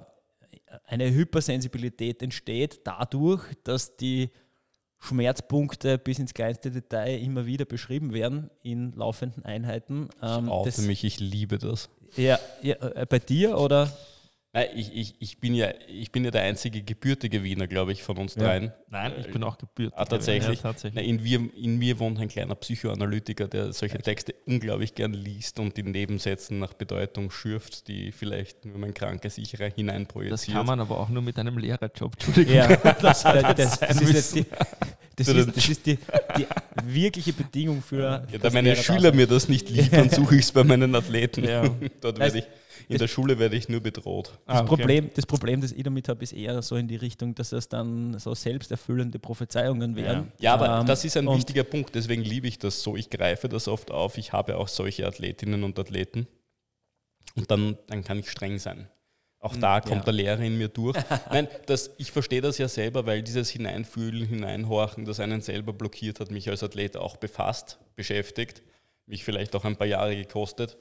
eine 0.84 1.10
Hypersensibilität 1.10 2.22
entsteht 2.22 2.80
dadurch, 2.84 3.42
dass 3.64 3.96
die 3.96 4.30
Schmerzpunkte 4.98 5.96
bis 5.96 6.18
ins 6.18 6.34
kleinste 6.34 6.70
Detail 6.70 7.18
immer 7.18 7.46
wieder 7.46 7.64
beschrieben 7.64 8.12
werden 8.12 8.50
in 8.62 8.92
laufenden 8.92 9.42
Einheiten. 9.46 10.10
Ähm, 10.22 10.44
ich 10.44 10.50
oute 10.50 10.82
mich, 10.82 11.04
ich 11.04 11.18
liebe 11.18 11.56
das. 11.56 11.88
Ja, 12.16 12.38
ja, 12.60 12.74
äh, 12.76 13.06
bei 13.08 13.18
dir 13.18 13.56
oder? 13.56 13.90
Nein, 14.52 14.66
ich, 14.74 14.92
ich, 14.92 15.14
ich, 15.20 15.38
bin 15.38 15.54
ja, 15.54 15.72
ich 15.86 16.10
bin 16.10 16.24
ja 16.24 16.32
der 16.32 16.42
einzige 16.42 16.82
gebürtige 16.82 17.44
Wiener, 17.44 17.68
glaube 17.68 17.92
ich, 17.92 18.02
von 18.02 18.16
uns 18.18 18.34
ja. 18.34 18.42
dreien. 18.42 18.72
Nein, 18.88 19.12
ich 19.20 19.30
bin 19.30 19.44
auch 19.44 19.56
gebürtig. 19.56 19.96
Ah, 19.96 20.04
tatsächlich. 20.04 20.58
Ja, 20.58 20.70
tatsächlich. 20.70 20.94
Na, 20.94 21.08
in, 21.08 21.22
mir, 21.22 21.48
in 21.56 21.78
mir 21.78 22.00
wohnt 22.00 22.18
ein 22.18 22.26
kleiner 22.26 22.56
Psychoanalytiker, 22.56 23.46
der 23.46 23.72
solche 23.72 23.98
Texte 23.98 24.34
unglaublich 24.46 24.96
gern 24.96 25.12
liest 25.12 25.60
und 25.60 25.78
in 25.78 25.92
Nebensätzen 25.92 26.58
nach 26.58 26.72
Bedeutung 26.72 27.30
schürft, 27.30 27.86
die 27.86 28.10
vielleicht 28.10 28.64
nur 28.64 28.78
mein 28.78 28.92
krankes 28.92 29.38
Ich 29.38 29.52
hineinprojiziert. 29.52 30.32
Das 30.32 30.46
kann 30.46 30.66
man 30.66 30.80
aber 30.80 30.98
auch 30.98 31.10
nur 31.10 31.22
mit 31.22 31.38
einem 31.38 31.56
Lehrerjob. 31.56 32.14
Entschuldigung. 32.14 32.56
Ja, 32.56 32.76
das, 32.76 33.22
das, 33.22 33.54
das, 33.54 33.78
das 33.78 34.00
ist 34.00 34.34
die, 34.34 34.46
das 35.14 35.28
ist, 35.28 35.56
das 35.56 35.68
ist 35.68 35.86
die, 35.86 35.98
die, 36.36 36.46
wirkliche 36.82 37.32
Bedingung 37.32 37.82
für. 37.82 38.26
Ja, 38.32 38.38
da 38.38 38.50
meine 38.50 38.74
Schüler 38.74 39.12
mir 39.12 39.28
das 39.28 39.48
nicht 39.48 39.70
liefern, 39.70 40.10
suche 40.10 40.34
ich 40.34 40.42
es 40.42 40.50
bei 40.50 40.64
meinen 40.64 40.92
Athleten. 40.96 41.44
Ja. 41.44 41.68
Dort 42.00 42.18
werde 42.18 42.38
ich 42.38 42.46
in 42.88 42.98
der 42.98 43.08
Schule 43.08 43.38
werde 43.38 43.56
ich 43.56 43.68
nur 43.68 43.80
bedroht. 43.80 44.38
Das, 44.46 44.56
ah, 44.56 44.60
okay. 44.60 44.68
Problem, 44.68 45.10
das 45.14 45.26
Problem, 45.26 45.60
das 45.60 45.72
ich 45.72 45.82
damit 45.82 46.08
habe, 46.08 46.22
ist 46.22 46.32
eher 46.32 46.60
so 46.62 46.76
in 46.76 46.88
die 46.88 46.96
Richtung, 46.96 47.34
dass 47.34 47.52
es 47.52 47.68
dann 47.68 48.18
so 48.18 48.34
selbsterfüllende 48.34 49.18
Prophezeiungen 49.18 49.96
werden. 49.96 50.32
Ja, 50.38 50.44
ja 50.44 50.54
aber 50.54 50.80
ähm, 50.80 50.86
das 50.86 51.04
ist 51.04 51.16
ein 51.16 51.26
wichtiger 51.28 51.64
Punkt, 51.64 51.94
deswegen 51.94 52.22
liebe 52.22 52.48
ich 52.48 52.58
das 52.58 52.82
so. 52.82 52.96
Ich 52.96 53.10
greife 53.10 53.48
das 53.48 53.68
oft 53.68 53.90
auf. 53.90 54.18
Ich 54.18 54.32
habe 54.32 54.56
auch 54.56 54.68
solche 54.68 55.06
Athletinnen 55.06 55.64
und 55.64 55.78
Athleten. 55.78 56.26
Und 57.36 57.50
dann, 57.50 57.78
dann 57.86 58.02
kann 58.04 58.18
ich 58.18 58.30
streng 58.30 58.58
sein. 58.58 58.88
Auch 59.42 59.56
da 59.56 59.80
kommt 59.80 60.00
ja. 60.00 60.02
der 60.02 60.12
Lehrer 60.12 60.40
in 60.40 60.58
mir 60.58 60.68
durch. 60.68 60.98
Nein, 61.30 61.48
das, 61.64 61.90
ich 61.96 62.12
verstehe 62.12 62.42
das 62.42 62.58
ja 62.58 62.68
selber, 62.68 63.06
weil 63.06 63.22
dieses 63.22 63.48
Hineinfühlen, 63.48 64.26
Hineinhorchen, 64.26 65.06
das 65.06 65.18
einen 65.18 65.40
selber 65.40 65.72
blockiert 65.72 66.20
hat, 66.20 66.30
mich 66.30 66.50
als 66.50 66.62
Athlet 66.62 66.98
auch 66.98 67.16
befasst, 67.16 67.78
beschäftigt, 67.96 68.62
mich 69.06 69.24
vielleicht 69.24 69.56
auch 69.56 69.64
ein 69.64 69.76
paar 69.76 69.86
Jahre 69.86 70.14
gekostet. 70.14 70.76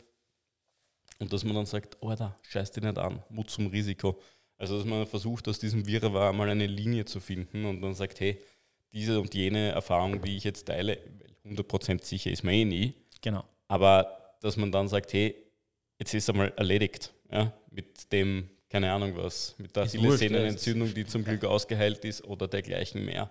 Und 1.20 1.34
dass 1.34 1.44
man 1.44 1.56
dann 1.56 1.66
sagt, 1.66 1.98
oh, 2.00 2.14
da 2.16 2.36
scheiß 2.50 2.72
dich 2.72 2.84
nicht 2.84 2.98
an, 2.98 3.22
Mut 3.30 3.50
zum 3.50 3.68
Risiko. 3.68 4.20
Also 4.58 4.78
dass 4.78 4.86
man 4.86 5.06
versucht, 5.06 5.48
aus 5.48 5.60
diesem 5.60 5.86
Wirrwarr 5.86 6.34
mal 6.34 6.50
eine 6.50 6.68
Linie 6.68 7.06
zu 7.06 7.20
finden 7.20 7.66
und 7.66 7.82
dann 7.82 7.94
sagt, 7.94 8.20
hey, 8.20 8.42
diese 8.92 9.20
und 9.20 9.34
jene 9.34 9.70
Erfahrung, 9.70 10.22
die 10.22 10.38
ich 10.38 10.44
jetzt 10.44 10.66
teile, 10.66 10.98
100% 11.46 12.04
sicher 12.04 12.32
ist 12.32 12.44
man 12.44 12.54
eh 12.54 12.66
nie. 12.66 12.94
Genau. 13.22 13.44
Aber 13.68 14.36
dass 14.42 14.58
man 14.58 14.72
dann 14.72 14.88
sagt, 14.88 15.14
hey, 15.14 15.36
jetzt 15.98 16.14
ist 16.14 16.30
einmal 16.30 16.54
erledigt. 16.56 17.14
Ja, 17.32 17.54
mit 17.70 18.12
dem, 18.12 18.50
keine 18.70 18.92
Ahnung 18.92 19.16
was, 19.16 19.56
mit 19.58 19.76
der 19.76 19.84
Achillessehnenentzündung, 19.84 20.94
die 20.94 21.06
zum 21.06 21.24
Glück 21.24 21.46
ausgeheilt 21.46 22.04
ist 22.06 22.24
oder 22.24 22.48
dergleichen 22.48 23.06
mehr. 23.06 23.30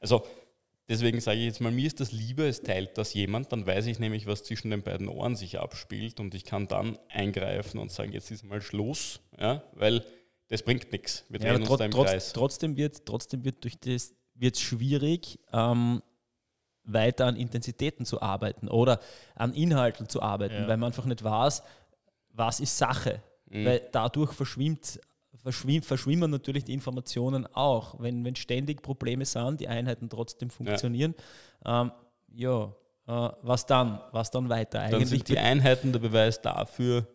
Also 0.00 0.26
Deswegen 0.88 1.20
sage 1.20 1.38
ich 1.38 1.44
jetzt 1.44 1.60
mal, 1.60 1.70
mir 1.70 1.86
ist 1.86 2.00
das 2.00 2.12
lieber, 2.12 2.44
es 2.44 2.62
teilt 2.62 2.96
das 2.96 3.12
jemand, 3.12 3.52
dann 3.52 3.66
weiß 3.66 3.86
ich 3.86 3.98
nämlich, 3.98 4.26
was 4.26 4.44
zwischen 4.44 4.70
den 4.70 4.82
beiden 4.82 5.08
Ohren 5.08 5.36
sich 5.36 5.58
abspielt 5.58 6.18
und 6.18 6.34
ich 6.34 6.44
kann 6.44 6.66
dann 6.66 6.98
eingreifen 7.08 7.78
und 7.78 7.90
sagen, 7.90 8.12
jetzt 8.12 8.30
ist 8.30 8.44
mal 8.44 8.62
Schluss, 8.62 9.20
ja, 9.38 9.62
weil 9.74 10.02
das 10.48 10.62
bringt 10.62 10.90
nichts. 10.90 11.24
Wir 11.28 11.40
drehen 11.40 11.62
ja, 11.62 11.68
uns 11.68 11.78
da 11.78 11.84
im 11.84 11.90
trotz, 11.90 12.10
Kreis. 12.10 12.32
Trotzdem 12.32 12.76
wird, 12.76 13.04
trotzdem 13.04 13.44
wird 13.44 13.62
durch 13.64 13.78
das 13.78 14.14
wird 14.34 14.58
schwierig, 14.58 15.38
ähm, 15.52 16.02
weiter 16.84 17.26
an 17.26 17.36
Intensitäten 17.36 18.06
zu 18.06 18.22
arbeiten 18.22 18.68
oder 18.68 19.00
an 19.34 19.52
Inhalten 19.52 20.08
zu 20.08 20.22
arbeiten, 20.22 20.54
ja. 20.54 20.68
weil 20.68 20.78
man 20.78 20.86
einfach 20.86 21.04
nicht 21.04 21.22
weiß, 21.22 21.62
was 22.30 22.60
ist 22.60 22.78
Sache. 22.78 23.22
Mhm. 23.50 23.64
Weil 23.64 23.88
dadurch 23.92 24.32
verschwimmt 24.32 25.00
verschwimm, 25.42 25.82
verschwimmen 25.82 26.30
natürlich 26.30 26.64
die 26.64 26.72
Informationen 26.72 27.46
auch. 27.46 28.00
Wenn, 28.00 28.24
wenn 28.24 28.36
ständig 28.36 28.82
Probleme 28.82 29.24
sind, 29.24 29.60
die 29.60 29.68
Einheiten 29.68 30.08
trotzdem 30.08 30.50
funktionieren, 30.50 31.14
ja, 31.64 31.82
ähm, 31.82 31.92
ja 32.34 32.72
äh, 33.08 33.32
was 33.42 33.66
dann? 33.66 34.00
Was 34.12 34.30
dann 34.30 34.48
weiter? 34.48 34.80
Eigentlich 34.80 34.98
dann 34.98 35.08
sind 35.08 35.28
die 35.28 35.38
Einheiten 35.38 35.92
der 35.92 35.98
Beweis 35.98 36.40
dafür, 36.40 37.06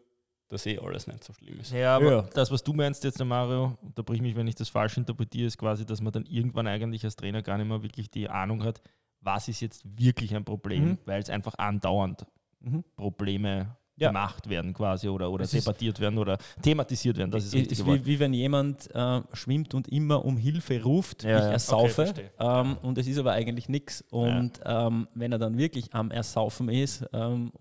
dass 0.49 0.65
eh 0.65 0.79
alles 0.79 1.07
nicht 1.07 1.23
so 1.23 1.33
schlimm 1.33 1.59
ist. 1.59 1.71
Ja, 1.71 1.95
aber 1.95 2.11
ja. 2.11 2.21
das, 2.33 2.51
was 2.51 2.63
du 2.63 2.73
meinst 2.73 3.03
jetzt, 3.03 3.23
Mario, 3.23 3.77
da 3.95 4.01
bricht 4.01 4.21
mich, 4.21 4.35
wenn 4.35 4.47
ich 4.47 4.55
das 4.55 4.69
falsch 4.69 4.97
interpretiere, 4.97 5.47
ist 5.47 5.57
quasi, 5.57 5.85
dass 5.85 6.01
man 6.01 6.11
dann 6.11 6.25
irgendwann 6.25 6.67
eigentlich 6.67 7.03
als 7.05 7.15
Trainer 7.15 7.41
gar 7.41 7.57
nicht 7.57 7.67
mehr 7.67 7.83
wirklich 7.83 8.09
die 8.09 8.29
Ahnung 8.29 8.63
hat, 8.63 8.81
was 9.21 9.47
ist 9.47 9.61
jetzt 9.61 9.83
wirklich 9.85 10.35
ein 10.35 10.43
Problem, 10.43 10.83
mhm. 10.83 10.97
weil 11.05 11.21
es 11.21 11.29
einfach 11.29 11.55
andauernd 11.57 12.25
mhm. 12.59 12.83
Probleme 12.95 13.75
ja. 13.97 14.09
gemacht 14.09 14.49
werden 14.49 14.73
quasi 14.73 15.07
oder, 15.07 15.29
oder 15.29 15.45
debattiert 15.45 15.99
werden 15.99 16.17
oder 16.17 16.37
thematisiert 16.61 17.17
werden. 17.17 17.31
Das 17.31 17.45
ist 17.45 17.53
richtig. 17.53 17.79
Ist 17.79 17.85
wie, 17.85 18.05
wie, 18.05 18.19
wenn 18.19 18.33
jemand 18.33 18.93
äh, 18.93 19.21
schwimmt 19.33 19.73
und 19.73 19.87
immer 19.87 20.25
um 20.25 20.37
Hilfe 20.37 20.81
ruft, 20.83 21.23
ja, 21.23 21.37
ich 21.37 21.51
ersaufe 21.53 22.09
okay, 22.09 22.29
ähm, 22.39 22.77
und 22.81 22.97
es 22.97 23.07
ist 23.07 23.17
aber 23.17 23.33
eigentlich 23.33 23.69
nichts. 23.69 24.03
Und 24.09 24.59
ja. 24.59 24.87
ähm, 24.87 25.07
wenn 25.13 25.31
er 25.31 25.37
dann 25.37 25.57
wirklich 25.57 25.93
am 25.93 26.11
Ersaufen 26.11 26.69
ist, 26.69 27.05
ähm, 27.13 27.51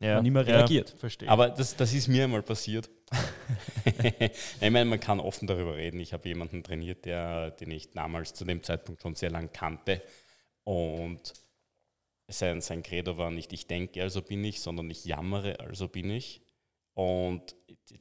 ja. 0.00 0.20
nicht 0.20 0.32
mehr 0.32 0.46
reagiert. 0.46 0.94
Verstehe. 0.98 1.28
Aber 1.28 1.48
das, 1.48 1.76
das 1.76 1.92
ist 1.94 2.08
mir 2.08 2.24
einmal 2.24 2.42
passiert. 2.42 2.90
ich 4.60 4.70
meine, 4.70 4.84
man 4.84 5.00
kann 5.00 5.20
offen 5.20 5.46
darüber 5.46 5.76
reden. 5.76 6.00
Ich 6.00 6.12
habe 6.12 6.28
jemanden 6.28 6.62
trainiert, 6.62 7.04
der, 7.04 7.52
den 7.52 7.70
ich 7.70 7.92
damals 7.92 8.34
zu 8.34 8.44
dem 8.44 8.62
Zeitpunkt 8.62 9.00
schon 9.00 9.14
sehr 9.14 9.30
lang 9.30 9.50
kannte. 9.52 10.02
Und 10.64 11.32
sein, 12.28 12.60
sein 12.60 12.82
Credo 12.82 13.16
war 13.16 13.30
nicht, 13.30 13.52
ich 13.52 13.66
denke, 13.66 14.02
also 14.02 14.22
bin 14.22 14.44
ich, 14.44 14.60
sondern 14.60 14.90
ich 14.90 15.04
jammere, 15.04 15.60
also 15.60 15.88
bin 15.88 16.10
ich. 16.10 16.42
Und 16.94 17.54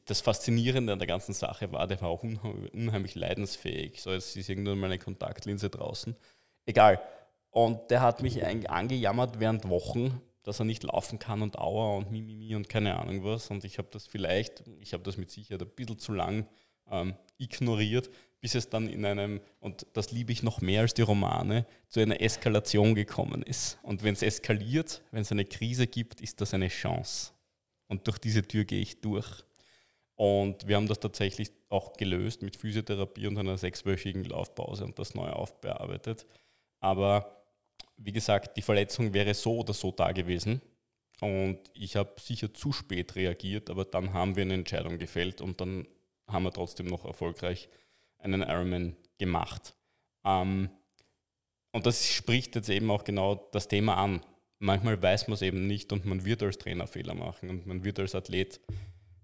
das 0.06 0.22
Faszinierende 0.22 0.94
an 0.94 1.00
der 1.00 1.08
ganzen 1.08 1.34
Sache 1.34 1.72
war, 1.72 1.86
der 1.86 2.00
war 2.02 2.10
auch 2.10 2.24
unheimlich 2.24 3.16
leidensfähig. 3.16 4.02
So, 4.02 4.12
jetzt 4.12 4.36
ist 4.36 4.50
irgendwann 4.50 4.80
meine 4.80 4.98
Kontaktlinse 4.98 5.70
draußen. 5.70 6.16
Egal. 6.66 7.02
Und 7.52 7.92
der 7.92 8.02
hat 8.02 8.22
mich 8.22 8.44
angejammert 8.46 9.40
während 9.40 9.70
Wochen, 9.70 10.22
dass 10.44 10.60
er 10.60 10.66
nicht 10.66 10.84
laufen 10.84 11.20
kann 11.20 11.42
und 11.42 11.58
aua 11.58 11.98
und 11.98 12.12
mimimi 12.12 12.56
und 12.56 12.70
keine 12.70 12.98
Ahnung 13.00 13.24
was. 13.24 13.50
Und 13.52 13.64
ich 13.64 13.78
habe 13.78 13.90
das 13.92 14.08
vielleicht, 14.08 14.64
ich 14.80 14.94
habe 14.94 15.04
das 15.04 15.18
mit 15.18 15.30
Sicherheit 15.30 15.62
ein 15.62 15.70
bisschen 15.76 16.00
zu 16.00 16.14
lang 16.14 16.48
ähm, 16.90 17.16
ignoriert, 17.38 18.10
bis 18.46 18.54
es 18.54 18.70
dann 18.70 18.88
in 18.88 19.04
einem, 19.06 19.42
und 19.60 19.88
das 19.94 20.12
liebe 20.12 20.32
ich 20.32 20.44
noch 20.44 20.62
mehr 20.62 20.82
als 20.82 20.94
die 20.94 21.02
Romane, 21.02 21.66
zu 21.88 22.00
einer 22.00 22.22
Eskalation 22.22 22.94
gekommen 22.94 23.42
ist. 23.42 23.80
Und 23.82 24.04
wenn 24.04 24.14
es 24.14 24.22
eskaliert, 24.22 25.02
wenn 25.10 25.24
es 25.24 25.32
eine 25.32 25.46
Krise 25.46 25.88
gibt, 25.88 26.22
ist 26.22 26.42
das 26.42 26.54
eine 26.54 26.68
Chance. 26.68 27.32
Und 27.88 28.06
durch 28.06 28.20
diese 28.20 28.44
Tür 28.44 28.64
gehe 28.64 28.82
ich 28.82 29.02
durch. 29.02 29.44
Und 30.14 30.68
wir 30.68 30.76
haben 30.76 30.86
das 30.86 31.00
tatsächlich 31.00 31.50
auch 31.70 31.94
gelöst 31.94 32.44
mit 32.44 32.56
Physiotherapie 32.56 33.26
und 33.26 33.40
einer 33.40 33.58
sechswöchigen 33.58 34.26
Laufpause 34.26 34.86
und 34.86 35.00
das 35.00 35.16
neu 35.16 35.30
aufbearbeitet. 35.30 36.28
Aber 36.82 37.44
wie 37.98 38.12
gesagt, 38.12 38.58
die 38.58 38.62
Verletzung 38.62 39.12
wäre 39.16 39.34
so 39.34 39.58
oder 39.58 39.74
so 39.74 39.90
da 39.90 40.12
gewesen. 40.12 40.62
Und 41.20 41.58
ich 41.74 41.96
habe 41.96 42.14
sicher 42.22 42.54
zu 42.54 42.72
spät 42.72 43.16
reagiert, 43.16 43.72
aber 43.72 43.86
dann 43.86 44.14
haben 44.14 44.36
wir 44.36 44.44
eine 44.44 44.54
Entscheidung 44.54 45.00
gefällt 45.00 45.42
und 45.42 45.60
dann 45.60 45.88
haben 46.28 46.44
wir 46.44 46.54
trotzdem 46.54 46.86
noch 46.86 47.06
erfolgreich 47.06 47.70
einen 48.20 48.42
Ironman 48.42 48.96
gemacht. 49.18 49.76
Ähm, 50.24 50.70
und 51.72 51.86
das 51.86 52.08
spricht 52.08 52.56
jetzt 52.56 52.70
eben 52.70 52.90
auch 52.90 53.04
genau 53.04 53.50
das 53.52 53.68
Thema 53.68 53.96
an. 53.98 54.22
Manchmal 54.60 55.02
weiß 55.02 55.28
man 55.28 55.36
es 55.36 55.42
eben 55.42 55.68
nicht 55.68 55.92
und 55.92 56.06
man 56.06 56.24
wird 56.24 56.42
als 56.42 56.58
Trainer 56.58 56.88
Fehler 56.88 57.14
machen 57.14 57.50
und 57.50 57.66
man 57.66 57.84
wird 57.84 58.00
als 58.00 58.16
Athlet 58.16 58.62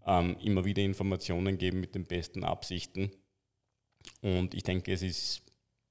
ähm, 0.06 0.36
immer 0.43 0.65
wieder 0.65 0.84
Informationen 0.84 1.58
geben 1.58 1.80
mit 1.80 1.95
den 1.95 2.06
besten 2.06 2.43
Absichten. 2.43 3.12
Und 4.21 4.54
ich 4.54 4.63
denke, 4.63 4.91
es 4.91 5.01
ist 5.01 5.43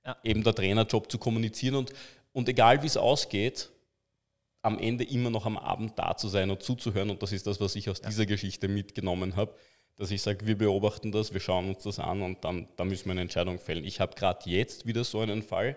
ja. 0.05 0.17
eben 0.23 0.45
der 0.45 0.55
Trainerjob 0.55 1.11
zu 1.11 1.19
kommunizieren 1.19 1.77
und, 1.77 1.93
und 2.33 2.49
egal 2.49 2.83
wie 2.83 2.87
es 2.87 2.97
ausgeht, 2.97 3.71
am 4.63 4.79
Ende 4.79 5.05
immer 5.05 5.31
noch 5.31 5.47
am 5.47 5.57
Abend 5.57 5.99
da 5.99 6.17
zu 6.17 6.29
sein 6.29 6.51
und 6.51 6.63
zuzuhören. 6.63 7.09
Und 7.09 7.23
das 7.23 7.33
ist 7.33 7.47
das, 7.47 7.61
was 7.61 7.77
ich 7.77 7.89
aus 7.89 8.01
ja. 8.03 8.09
dieser 8.09 8.27
Geschichte 8.27 8.69
mitgenommen 8.69 9.37
habe 9.37 9.55
dass 10.01 10.11
ich 10.11 10.23
sage, 10.23 10.47
wir 10.47 10.57
beobachten 10.57 11.13
das, 11.13 11.35
wir 11.35 11.41
schauen 11.41 11.69
uns 11.69 11.83
das 11.83 11.99
an 11.99 12.23
und 12.23 12.43
dann, 12.43 12.67
dann 12.77 12.89
müssen 12.89 13.05
wir 13.05 13.11
eine 13.11 13.21
Entscheidung 13.21 13.59
fällen. 13.59 13.85
Ich 13.85 14.01
habe 14.01 14.15
gerade 14.15 14.49
jetzt 14.49 14.87
wieder 14.87 15.05
so 15.05 15.21
einen 15.21 15.43
Fall, 15.43 15.77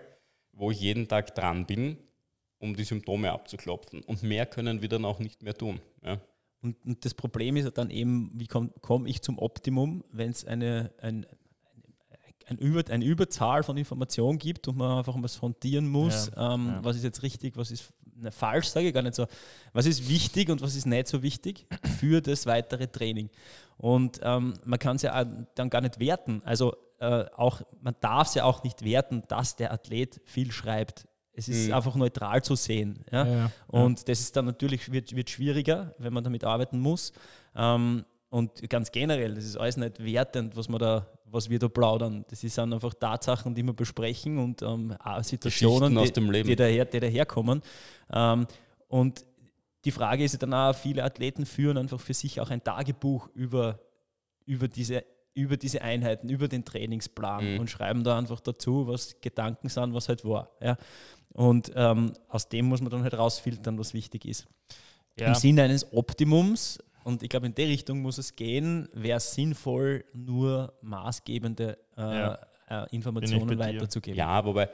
wo 0.54 0.70
ich 0.70 0.80
jeden 0.80 1.06
Tag 1.08 1.34
dran 1.34 1.66
bin, 1.66 1.98
um 2.58 2.74
die 2.74 2.84
Symptome 2.84 3.30
abzuklopfen. 3.30 4.02
Und 4.02 4.22
mehr 4.22 4.46
können 4.46 4.80
wir 4.80 4.88
dann 4.88 5.04
auch 5.04 5.18
nicht 5.18 5.42
mehr 5.42 5.52
tun. 5.52 5.78
Ja. 6.02 6.22
Und, 6.62 6.82
und, 6.86 7.04
das 7.04 7.12
Problem 7.12 7.58
ist 7.58 7.70
dann 7.76 7.90
eben, 7.90 8.30
wie 8.34 8.46
komme 8.46 8.70
komm 8.80 9.04
ich 9.04 9.20
zum 9.20 9.38
Optimum, 9.38 10.02
wenn 10.10 10.30
es 10.30 10.46
eine, 10.46 10.94
ein, 11.02 11.26
ein 12.46 12.56
Über, 12.56 12.82
eine 12.90 13.04
Überzahl 13.04 13.62
von 13.62 13.76
Informationen 13.76 14.38
gibt 14.38 14.68
und 14.68 14.78
man 14.78 14.96
einfach 14.96 15.16
mal 15.16 15.28
sondieren 15.28 15.86
muss, 15.86 16.30
ja, 16.34 16.54
ähm, 16.54 16.68
ja. 16.68 16.78
was 16.82 16.96
ist 16.96 17.04
jetzt 17.04 17.22
richtig, 17.22 17.58
was 17.58 17.70
ist 17.70 17.92
ne, 18.24 18.32
falsch, 18.32 18.68
sage 18.68 18.88
ich 18.88 18.94
gar 18.94 19.02
nicht 19.02 19.14
so. 19.14 19.26
Was 19.72 19.86
ist 19.86 20.08
wichtig 20.08 20.50
und 20.50 20.60
was 20.60 20.74
ist 20.74 20.86
nicht 20.86 21.08
so 21.08 21.22
wichtig 21.22 21.66
für 21.98 22.20
das 22.20 22.46
weitere 22.46 22.86
Training? 22.86 23.30
Und 23.76 24.20
ähm, 24.22 24.54
man 24.64 24.78
kann 24.78 24.96
es 24.96 25.02
ja 25.02 25.24
dann 25.54 25.70
gar 25.70 25.80
nicht 25.80 25.98
werten. 25.98 26.42
Also 26.44 26.76
äh, 27.00 27.24
auch, 27.36 27.62
man 27.80 27.94
darf 28.00 28.28
es 28.28 28.34
ja 28.34 28.44
auch 28.44 28.62
nicht 28.62 28.84
werten, 28.84 29.22
dass 29.28 29.56
der 29.56 29.72
Athlet 29.72 30.20
viel 30.24 30.52
schreibt. 30.52 31.06
Es 31.32 31.48
ist 31.48 31.68
mhm. 31.68 31.74
einfach 31.74 31.94
neutral 31.96 32.42
zu 32.42 32.54
sehen. 32.54 33.04
Ja? 33.10 33.26
Ja, 33.26 33.34
ja. 33.34 33.50
Und 33.66 34.08
das 34.08 34.20
ist 34.20 34.36
dann 34.36 34.44
natürlich 34.44 34.92
wird, 34.92 35.14
wird 35.16 35.30
schwieriger, 35.30 35.94
wenn 35.98 36.12
man 36.12 36.22
damit 36.22 36.44
arbeiten 36.44 36.78
muss. 36.78 37.12
Ähm, 37.56 38.04
und 38.34 38.68
ganz 38.68 38.90
generell, 38.90 39.36
das 39.36 39.44
ist 39.44 39.56
alles 39.56 39.76
nicht 39.76 40.02
wertend, 40.02 40.56
was, 40.56 40.68
man 40.68 40.80
da, 40.80 41.06
was 41.24 41.48
wir 41.48 41.60
da 41.60 41.68
plaudern. 41.68 42.24
Das 42.28 42.40
sind 42.40 42.58
einfach 42.58 42.92
Tatsachen, 42.92 43.54
die 43.54 43.62
wir 43.62 43.74
besprechen 43.74 44.38
und 44.38 44.60
ähm, 44.60 44.92
Situationen, 45.22 45.94
die, 45.94 46.42
die, 46.42 46.56
daher, 46.56 46.84
die 46.84 46.98
daherkommen. 46.98 47.62
Ähm, 48.12 48.48
und 48.88 49.24
die 49.84 49.92
Frage 49.92 50.24
ist 50.24 50.42
dann 50.42 50.52
auch, 50.52 50.74
viele 50.74 51.04
Athleten 51.04 51.46
führen 51.46 51.78
einfach 51.78 52.00
für 52.00 52.12
sich 52.12 52.40
auch 52.40 52.50
ein 52.50 52.64
Tagebuch 52.64 53.28
über, 53.34 53.78
über, 54.46 54.66
diese, 54.66 55.04
über 55.34 55.56
diese 55.56 55.80
Einheiten, 55.82 56.28
über 56.28 56.48
den 56.48 56.64
Trainingsplan 56.64 57.54
mhm. 57.54 57.60
und 57.60 57.70
schreiben 57.70 58.02
da 58.02 58.18
einfach 58.18 58.40
dazu, 58.40 58.88
was 58.88 59.20
Gedanken 59.20 59.68
sind, 59.68 59.94
was 59.94 60.08
halt 60.08 60.24
war. 60.24 60.50
Ja. 60.60 60.76
Und 61.34 61.70
ähm, 61.76 62.14
aus 62.28 62.48
dem 62.48 62.66
muss 62.66 62.80
man 62.80 62.90
dann 62.90 63.04
halt 63.04 63.14
rausfiltern, 63.14 63.78
was 63.78 63.94
wichtig 63.94 64.24
ist. 64.24 64.48
Ja. 65.20 65.28
Im 65.28 65.34
Sinne 65.36 65.62
eines 65.62 65.92
Optimums, 65.92 66.80
und 67.04 67.22
ich 67.22 67.28
glaube, 67.28 67.46
in 67.46 67.54
die 67.54 67.62
Richtung 67.62 68.00
muss 68.00 68.18
es 68.18 68.34
gehen, 68.34 68.88
wäre 68.92 69.18
es 69.18 69.34
sinnvoll, 69.34 70.04
nur 70.14 70.72
maßgebende 70.82 71.78
äh, 71.96 72.00
ja. 72.00 72.38
äh, 72.68 72.86
Informationen 72.96 73.58
weiterzugeben. 73.58 74.18
Ja, 74.18 74.44
wobei, 74.44 74.68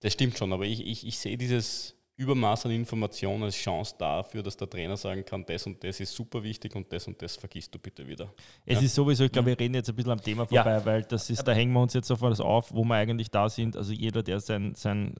das 0.00 0.12
stimmt 0.12 0.36
schon, 0.36 0.52
aber 0.52 0.64
ich, 0.64 0.84
ich, 0.84 1.06
ich 1.06 1.18
sehe 1.18 1.38
dieses 1.38 1.94
Übermaß 2.16 2.66
an 2.66 2.72
Informationen 2.72 3.44
als 3.44 3.56
Chance 3.56 3.94
dafür, 3.98 4.42
dass 4.42 4.56
der 4.56 4.68
Trainer 4.68 4.96
sagen 4.96 5.24
kann, 5.24 5.44
das 5.46 5.66
und 5.66 5.82
das 5.82 5.98
ist 5.98 6.14
super 6.14 6.42
wichtig 6.42 6.74
und 6.76 6.92
das 6.92 7.06
und 7.08 7.20
das 7.20 7.36
vergisst 7.36 7.74
du 7.74 7.78
bitte 7.78 8.06
wieder. 8.06 8.32
Es 8.64 8.78
ja? 8.78 8.84
ist 8.84 8.94
sowieso, 8.94 9.24
ich 9.24 9.32
glaube, 9.32 9.48
wir 9.48 9.58
reden 9.58 9.74
jetzt 9.74 9.88
ein 9.88 9.96
bisschen 9.96 10.12
am 10.12 10.20
Thema 10.20 10.46
vorbei, 10.46 10.70
ja. 10.70 10.84
weil 10.84 11.02
das 11.02 11.30
ist, 11.30 11.42
da 11.42 11.52
hängen 11.52 11.72
wir 11.72 11.80
uns 11.80 11.94
jetzt 11.94 12.10
auf 12.10 12.22
was 12.22 12.40
auf, 12.40 12.72
wo 12.72 12.84
wir 12.84 12.94
eigentlich 12.94 13.30
da 13.30 13.48
sind. 13.48 13.76
Also 13.76 13.92
jeder, 13.92 14.22
der 14.22 14.38
sein, 14.40 14.74
sein 14.76 15.14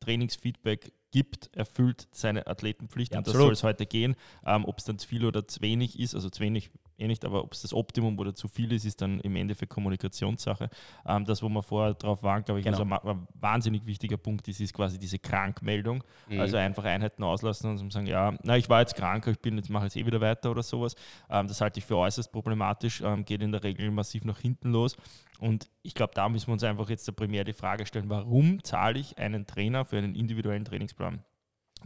Trainingsfeedback 0.00 0.92
gibt, 1.14 1.56
erfüllt 1.56 2.08
seine 2.10 2.48
Athletenpflicht 2.48 3.12
ja, 3.12 3.18
und 3.18 3.28
das 3.28 3.34
soll 3.34 3.52
es 3.52 3.62
heute 3.62 3.86
gehen. 3.86 4.16
Ähm, 4.44 4.64
ob 4.64 4.78
es 4.78 4.84
dann 4.84 4.98
zu 4.98 5.06
viel 5.06 5.24
oder 5.24 5.46
zu 5.46 5.60
wenig 5.60 6.00
ist, 6.00 6.16
also 6.16 6.28
zu 6.28 6.40
wenig 6.40 6.72
eh 6.98 7.06
nicht, 7.06 7.24
aber 7.24 7.42
ob 7.42 7.52
es 7.52 7.62
das 7.62 7.74
Optimum 7.74 8.18
oder 8.18 8.34
zu 8.34 8.48
viel 8.48 8.72
ist, 8.72 8.84
ist 8.84 9.00
dann 9.00 9.20
im 9.20 9.36
Endeffekt 9.36 9.72
Kommunikationssache. 9.72 10.68
Ähm, 11.06 11.24
das, 11.24 11.42
wo 11.42 11.48
wir 11.48 11.62
vorher 11.62 11.94
drauf 11.94 12.22
waren, 12.22 12.44
glaube 12.44 12.60
ich, 12.60 12.66
genau. 12.66 12.78
also 12.78 13.08
ein, 13.08 13.26
wahnsinnig 13.34 13.86
wichtiger 13.86 14.16
Punkt 14.16 14.46
ist, 14.48 14.60
ist 14.60 14.72
quasi 14.72 14.98
diese 14.98 15.18
Krankmeldung. 15.18 16.04
Mhm. 16.28 16.40
Also 16.40 16.56
einfach 16.56 16.84
Einheiten 16.84 17.22
auslassen 17.22 17.70
und 17.70 17.92
sagen, 17.92 18.06
ja, 18.06 18.34
na, 18.42 18.56
ich 18.56 18.68
war 18.68 18.80
jetzt 18.80 18.94
krank, 18.94 19.26
ich 19.26 19.40
bin 19.40 19.56
jetzt 19.56 19.70
mache 19.70 19.84
jetzt 19.84 19.96
eh 19.96 20.06
wieder 20.06 20.20
weiter 20.20 20.50
oder 20.50 20.62
sowas. 20.62 20.94
Ähm, 21.28 21.48
das 21.48 21.60
halte 21.60 21.78
ich 21.80 21.84
für 21.84 21.96
äußerst 21.96 22.30
problematisch, 22.30 23.00
ähm, 23.00 23.24
geht 23.24 23.42
in 23.42 23.52
der 23.52 23.62
Regel 23.62 23.90
massiv 23.90 24.24
nach 24.24 24.38
hinten 24.38 24.72
los. 24.72 24.96
Und 25.40 25.68
ich 25.82 25.94
glaube, 25.94 26.12
da 26.14 26.28
müssen 26.28 26.48
wir 26.48 26.52
uns 26.52 26.64
einfach 26.64 26.88
jetzt 26.88 27.14
primär 27.16 27.44
die 27.44 27.52
Frage 27.52 27.86
stellen, 27.86 28.08
warum 28.08 28.62
zahle 28.62 28.98
ich 28.98 29.18
einen 29.18 29.46
Trainer 29.46 29.84
für 29.84 29.98
einen 29.98 30.14
individuellen 30.14 30.64
Trainingsplan? 30.64 31.24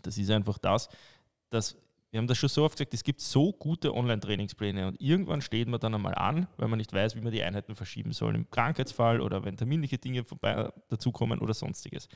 Das 0.03 0.19
ist 0.19 0.31
einfach 0.31 0.59
das, 0.59 0.89
dass 1.51 1.77
wir 2.11 2.19
haben 2.19 2.27
das 2.27 2.39
schon 2.39 2.49
so 2.49 2.65
oft 2.65 2.79
gesagt, 2.79 2.95
es 2.95 3.05
gibt 3.05 3.21
so 3.21 3.53
gute 3.53 3.95
Online-Trainingspläne 3.95 4.87
und 4.87 5.01
irgendwann 5.01 5.43
steht 5.43 5.69
man 5.69 5.79
dann 5.79 5.95
einmal 5.95 6.15
an, 6.15 6.47
weil 6.57 6.69
man 6.69 6.79
nicht 6.79 6.93
weiß, 6.93 7.17
wie 7.17 7.21
man 7.21 7.33
die 7.33 7.43
Einheiten 7.43 7.75
verschieben 7.75 8.13
soll 8.13 8.35
im 8.35 8.51
Krankheitsfall 8.51 9.21
oder 9.21 9.45
wenn 9.45 9.57
terminliche 9.57 9.99
Dinge 9.99 10.25
vorbei 10.25 10.71
dazukommen 10.89 11.39
oder 11.39 11.53
sonstiges. 11.53 12.09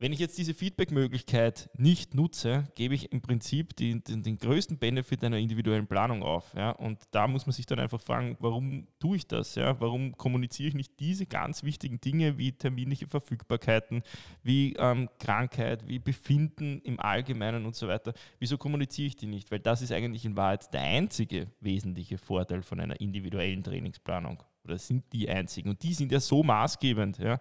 Wenn 0.00 0.12
ich 0.12 0.18
jetzt 0.18 0.36
diese 0.38 0.54
Feedback-Möglichkeit 0.54 1.70
nicht 1.78 2.14
nutze, 2.14 2.66
gebe 2.74 2.96
ich 2.96 3.12
im 3.12 3.22
Prinzip 3.22 3.76
die, 3.76 4.02
den, 4.02 4.24
den, 4.24 4.38
größten 4.38 4.76
Benefit 4.76 5.22
einer 5.22 5.38
individuellen 5.38 5.86
Planung 5.86 6.24
auf. 6.24 6.52
Ja? 6.54 6.70
Und 6.70 7.00
da 7.12 7.28
muss 7.28 7.46
man 7.46 7.52
sich 7.52 7.64
dann 7.64 7.78
einfach 7.78 8.00
fragen, 8.00 8.36
warum 8.40 8.88
tue 8.98 9.18
ich 9.18 9.28
das? 9.28 9.54
Ja? 9.54 9.80
Warum 9.80 10.16
kommuniziere 10.16 10.68
ich 10.68 10.74
nicht 10.74 10.98
diese 10.98 11.26
ganz 11.26 11.62
wichtigen 11.62 12.00
Dinge 12.00 12.38
wie 12.38 12.50
terminliche 12.50 13.06
Verfügbarkeiten, 13.06 14.02
wie 14.42 14.74
ähm, 14.78 15.08
Krankheit, 15.20 15.86
wie 15.86 16.00
Befinden 16.00 16.80
im 16.82 16.98
Allgemeinen 16.98 17.64
und 17.64 17.76
so 17.76 17.86
weiter? 17.86 18.14
Wieso 18.40 18.58
kommuniziere 18.58 19.06
ich 19.06 19.16
die 19.16 19.26
nicht? 19.26 19.52
Weil 19.52 19.60
das 19.60 19.80
ist 19.80 19.92
eigentlich 19.92 20.24
in 20.24 20.36
Wahrheit 20.36 20.74
der 20.74 20.82
einzige 20.82 21.46
wesentliche 21.60 22.18
Vorteil 22.18 22.62
von 22.62 22.80
einer 22.80 23.00
individuellen 23.00 23.62
Trainingsplanung. 23.62 24.42
Oder 24.64 24.76
sind 24.76 25.04
die 25.12 25.28
einzigen. 25.28 25.68
Und 25.68 25.82
die 25.82 25.94
sind 25.94 26.10
ja 26.10 26.18
so 26.18 26.42
maßgebend. 26.42 27.18
Ja? 27.18 27.38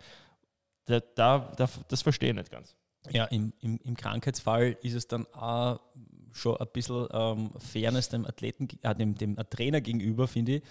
Da, 0.86 1.00
da, 1.00 1.52
da, 1.56 1.70
das 1.88 2.02
verstehe 2.02 2.30
ich 2.30 2.36
nicht 2.36 2.52
ganz. 2.52 2.76
Ja, 3.12 3.26
im, 3.26 3.54
im, 3.60 3.80
im 3.84 3.98
Krankheitsfall 3.98 4.78
ist 4.82 4.94
es 4.94 5.08
dann 5.08 5.26
auch 5.34 5.80
schon 6.32 6.58
ein 6.58 6.68
bisschen 6.72 7.08
ähm, 7.12 7.52
Fairness 7.58 8.10
dem 8.10 8.26
Athleten, 8.26 8.68
äh, 8.82 8.96
dem, 8.96 9.16
dem 9.16 9.36
Trainer 9.50 9.82
gegenüber, 9.82 10.28
finde 10.28 10.56
ich, 10.56 10.64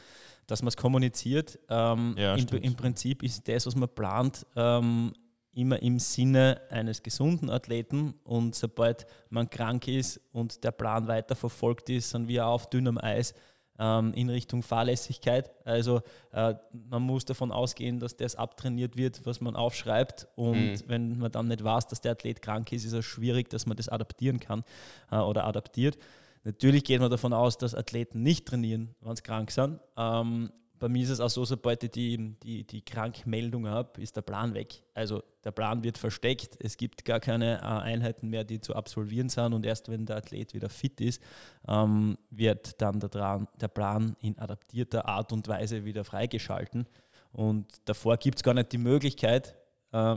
dass 0.47 0.63
man 0.63 0.69
es 0.69 0.77
kommuniziert. 0.77 1.59
Ähm, 1.69 2.15
ja, 2.17 2.35
im, 2.35 2.47
Im 2.49 2.75
Prinzip 2.75 3.23
ist 3.23 3.47
das, 3.47 3.67
was 3.67 3.77
man 3.77 3.89
plant, 3.89 4.47
ähm, 4.57 5.13
immer 5.55 5.81
im 5.83 5.99
Sinne 5.99 6.63
eines 6.71 7.03
gesunden 7.03 7.51
Athleten 7.51 8.15
und 8.25 8.55
sobald 8.55 9.07
man 9.29 9.51
krank 9.51 9.87
ist 9.87 10.19
und 10.33 10.65
der 10.65 10.73
Plan 10.73 11.07
weiter 11.09 11.37
verfolgt 11.37 11.91
ist, 11.91 12.11
sind 12.11 12.27
wir 12.27 12.47
auf 12.47 12.71
dünnem 12.71 12.97
Eis 12.97 13.35
ähm, 13.79 14.13
in 14.15 14.29
Richtung 14.31 14.63
Fahrlässigkeit. 14.63 15.51
Also 15.65 16.03
äh, 16.33 16.55
man 16.73 17.03
muss 17.03 17.25
davon 17.25 17.53
ausgehen, 17.53 17.99
dass 17.99 18.17
das 18.17 18.37
abtrainiert 18.37 18.97
wird, 18.97 19.25
was 19.25 19.41
man 19.41 19.57
aufschreibt. 19.57 20.29
Und 20.37 20.73
mhm. 20.73 20.83
wenn 20.87 21.19
man 21.19 21.33
dann 21.33 21.49
nicht 21.49 21.65
weiß, 21.65 21.87
dass 21.87 22.01
der 22.01 22.13
Athlet 22.13 22.43
krank 22.43 22.73
ist, 22.73 22.85
ist 22.85 22.93
es 22.93 23.05
schwierig, 23.05 23.51
dass 23.51 23.67
man 23.67 23.77
das 23.77 23.89
adaptieren 23.89 24.41
kann 24.41 24.65
äh, 25.11 25.17
oder 25.17 25.45
adaptiert. 25.45 25.99
Natürlich 26.45 26.85
geht 26.85 27.01
man 27.01 27.11
davon 27.11 27.33
aus, 27.33 27.57
dass 27.57 27.75
Athleten 27.75 28.23
nicht 28.23 28.47
trainieren, 28.47 28.95
wenn 29.01 29.15
sie 29.15 29.23
krank 29.23 29.51
sind. 29.51 29.79
Ähm, 29.97 30.51
bei 30.83 30.89
mir 30.89 31.05
ist 31.05 31.11
es 31.11 31.21
auch 31.21 31.31
so, 31.31 31.45
sobald 31.45 31.85
ich 31.85 31.93
die, 31.93 32.35
die, 32.43 32.65
die 32.65 32.85
Krankmeldung 32.85 33.69
habe, 33.69 34.01
ist 34.01 34.17
der 34.17 34.23
Plan 34.23 34.53
weg. 34.53 34.83
Also 34.95 35.23
der 35.45 35.53
Plan 35.53 35.85
wird 35.85 35.97
versteckt, 35.97 36.57
es 36.59 36.77
gibt 36.77 37.05
gar 37.05 37.21
keine 37.21 37.59
äh, 37.59 37.65
Einheiten 37.67 38.29
mehr, 38.29 38.43
die 38.43 38.61
zu 38.61 38.75
absolvieren 38.75 39.29
sind 39.29 39.53
und 39.53 39.65
erst 39.65 39.89
wenn 39.89 40.07
der 40.07 40.17
Athlet 40.17 40.55
wieder 40.55 40.69
fit 40.69 41.01
ist, 41.01 41.23
ähm, 41.69 42.19
wird 42.31 42.83
dann 42.83 42.99
der, 42.99 43.11
Dran, 43.11 43.47
der 43.61 43.69
Plan 43.69 44.17
in 44.19 44.37
adaptierter 44.41 45.07
Art 45.07 45.33
und 45.33 45.47
Weise 45.47 45.85
wieder 45.85 46.03
freigeschalten. 46.03 46.89
Und 47.31 47.69
davor 47.85 48.17
gibt 48.17 48.39
es 48.39 48.43
gar 48.43 48.55
nicht 48.55 48.73
die 48.73 48.79
Möglichkeit, 48.79 49.55
äh, 49.93 50.17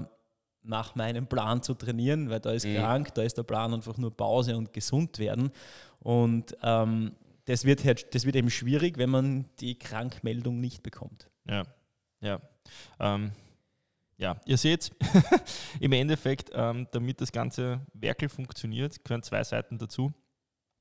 nach 0.63 0.95
meinem 0.95 1.27
Plan 1.27 1.61
zu 1.61 1.75
trainieren, 1.75 2.31
weil 2.31 2.39
da 2.39 2.49
ist 2.49 2.65
mhm. 2.65 2.77
krank, 2.77 3.13
da 3.13 3.21
ist 3.21 3.37
der 3.37 3.43
Plan 3.43 3.71
einfach 3.71 3.99
nur 3.99 4.17
Pause 4.17 4.57
und 4.57 4.73
gesund 4.73 5.19
werden. 5.19 5.51
Und 5.99 6.57
ähm, 6.63 7.11
das, 7.45 7.65
wird, 7.65 7.83
halt, 7.85 8.13
das 8.13 8.25
wird 8.25 8.35
eben 8.35 8.49
schwierig, 8.49 8.97
wenn 8.97 9.09
man 9.09 9.45
die 9.59 9.77
Krankmeldung 9.77 10.59
nicht 10.59 10.83
bekommt. 10.83 11.29
Ja, 11.47 11.63
ja. 12.21 12.41
Ähm, 12.99 13.31
ja, 14.17 14.39
ihr 14.45 14.57
seht, 14.57 14.91
im 15.79 15.91
Endeffekt, 15.91 16.49
ähm, 16.53 16.87
damit 16.91 17.19
das 17.21 17.31
ganze 17.31 17.85
Werkel 17.93 18.29
funktioniert, 18.29 19.03
gehören 19.03 19.23
zwei 19.23 19.43
Seiten 19.43 19.77
dazu. 19.77 20.13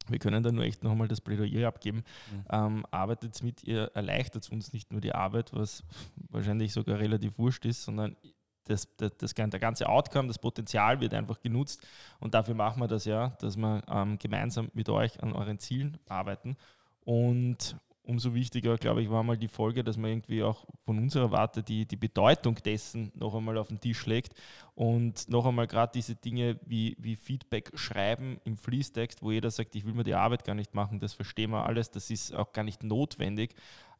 Wir 0.08 0.18
können 0.18 0.42
da 0.42 0.52
nur 0.52 0.64
echt 0.64 0.84
nochmal 0.84 1.08
das 1.08 1.20
Plädoyer 1.20 1.66
abgeben. 1.66 2.04
Mhm. 2.30 2.44
Ähm, 2.50 2.86
arbeitet 2.90 3.42
mit, 3.42 3.64
ihr 3.64 3.90
erleichtert 3.94 4.50
uns 4.50 4.72
nicht 4.72 4.92
nur 4.92 5.00
die 5.00 5.14
Arbeit, 5.14 5.52
was 5.52 5.82
wahrscheinlich 6.30 6.72
sogar 6.72 6.98
relativ 6.98 7.38
wurscht 7.38 7.64
ist, 7.64 7.84
sondern 7.84 8.16
das, 8.64 8.88
das, 8.96 9.16
das, 9.16 9.34
der 9.34 9.60
ganze 9.60 9.88
Outcome, 9.88 10.28
das 10.28 10.38
Potenzial 10.38 11.00
wird 11.00 11.14
einfach 11.14 11.40
genutzt. 11.40 11.86
Und 12.20 12.34
dafür 12.34 12.54
machen 12.54 12.80
wir 12.80 12.88
das 12.88 13.04
ja, 13.04 13.28
dass 13.40 13.56
wir 13.56 13.82
ähm, 13.88 14.18
gemeinsam 14.18 14.70
mit 14.74 14.88
euch 14.88 15.22
an 15.22 15.32
euren 15.32 15.58
Zielen 15.58 15.98
arbeiten. 16.08 16.56
Und 17.04 17.76
umso 18.04 18.34
wichtiger, 18.34 18.76
glaube 18.76 19.02
ich, 19.02 19.10
war 19.10 19.22
mal 19.22 19.36
die 19.36 19.48
Folge, 19.48 19.82
dass 19.82 19.96
man 19.96 20.10
irgendwie 20.10 20.42
auch 20.42 20.66
von 20.84 20.98
unserer 20.98 21.30
Warte 21.30 21.62
die, 21.62 21.86
die 21.86 21.96
Bedeutung 21.96 22.56
dessen 22.56 23.10
noch 23.14 23.34
einmal 23.34 23.56
auf 23.56 23.68
den 23.68 23.80
Tisch 23.80 24.04
legt 24.06 24.34
und 24.74 25.28
noch 25.28 25.46
einmal 25.46 25.66
gerade 25.66 25.92
diese 25.94 26.14
Dinge 26.14 26.58
wie, 26.66 26.96
wie 26.98 27.16
Feedback 27.16 27.70
schreiben 27.74 28.40
im 28.44 28.56
Fließtext, 28.56 29.22
wo 29.22 29.30
jeder 29.30 29.50
sagt, 29.50 29.74
ich 29.74 29.86
will 29.86 29.94
mir 29.94 30.04
die 30.04 30.14
Arbeit 30.14 30.44
gar 30.44 30.54
nicht 30.54 30.74
machen, 30.74 31.00
das 31.00 31.14
verstehen 31.14 31.50
wir 31.50 31.64
alles, 31.64 31.90
das 31.90 32.10
ist 32.10 32.34
auch 32.34 32.52
gar 32.52 32.64
nicht 32.64 32.82
notwendig, 32.82 33.54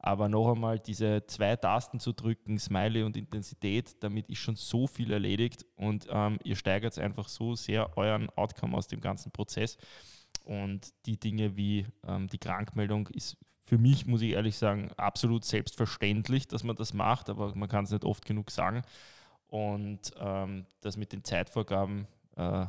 aber 0.07 0.29
noch 0.29 0.53
einmal 0.53 0.79
diese 0.79 1.27
zwei 1.27 1.57
Tasten 1.57 1.99
zu 1.99 2.13
drücken, 2.13 2.59
Smiley 2.59 3.05
und 3.05 3.17
Intensität, 3.17 4.03
damit 4.03 4.29
ist 4.29 4.39
schon 4.39 4.55
so 4.55 4.87
viel 4.87 5.11
erledigt 5.11 5.65
und 5.77 6.07
ähm, 6.11 6.39
ihr 6.45 6.57
steigert 6.57 6.99
einfach 6.99 7.27
so 7.27 7.55
sehr 7.55 7.97
euren 7.97 8.29
Outcome 8.37 8.77
aus 8.77 8.87
dem 8.87 9.01
ganzen 9.01 9.33
Prozess. 9.33 9.79
Und 10.45 10.93
die 11.07 11.19
Dinge 11.19 11.57
wie 11.57 11.87
ähm, 12.07 12.29
die 12.29 12.37
Krankmeldung 12.37 13.09
ist 13.09 13.39
für 13.65 13.79
mich, 13.79 14.05
muss 14.05 14.21
ich 14.21 14.33
ehrlich 14.33 14.59
sagen, 14.59 14.91
absolut 14.99 15.43
selbstverständlich, 15.47 16.49
dass 16.49 16.65
man 16.65 16.77
das 16.77 16.93
macht, 16.93 17.31
aber 17.31 17.55
man 17.55 17.71
kann 17.71 17.85
es 17.85 17.91
nicht 17.91 18.05
oft 18.05 18.27
genug 18.27 18.51
sagen. 18.51 18.83
Und 19.47 20.13
ähm, 20.19 20.67
das 20.83 20.99
mit 20.99 21.13
den 21.15 21.25
Zeitvorgaben, 21.25 22.07
äh, 22.37 22.67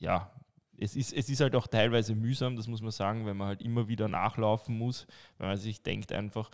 ja, 0.00 0.32
es 0.78 0.96
ist, 0.96 1.12
es 1.12 1.28
ist 1.28 1.40
halt 1.40 1.54
auch 1.54 1.66
teilweise 1.66 2.14
mühsam, 2.14 2.56
das 2.56 2.66
muss 2.66 2.82
man 2.82 2.90
sagen, 2.90 3.26
wenn 3.26 3.36
man 3.36 3.48
halt 3.48 3.62
immer 3.62 3.88
wieder 3.88 4.08
nachlaufen 4.08 4.76
muss, 4.76 5.06
weil 5.38 5.48
man 5.48 5.56
sich 5.56 5.82
denkt 5.82 6.12
einfach, 6.12 6.50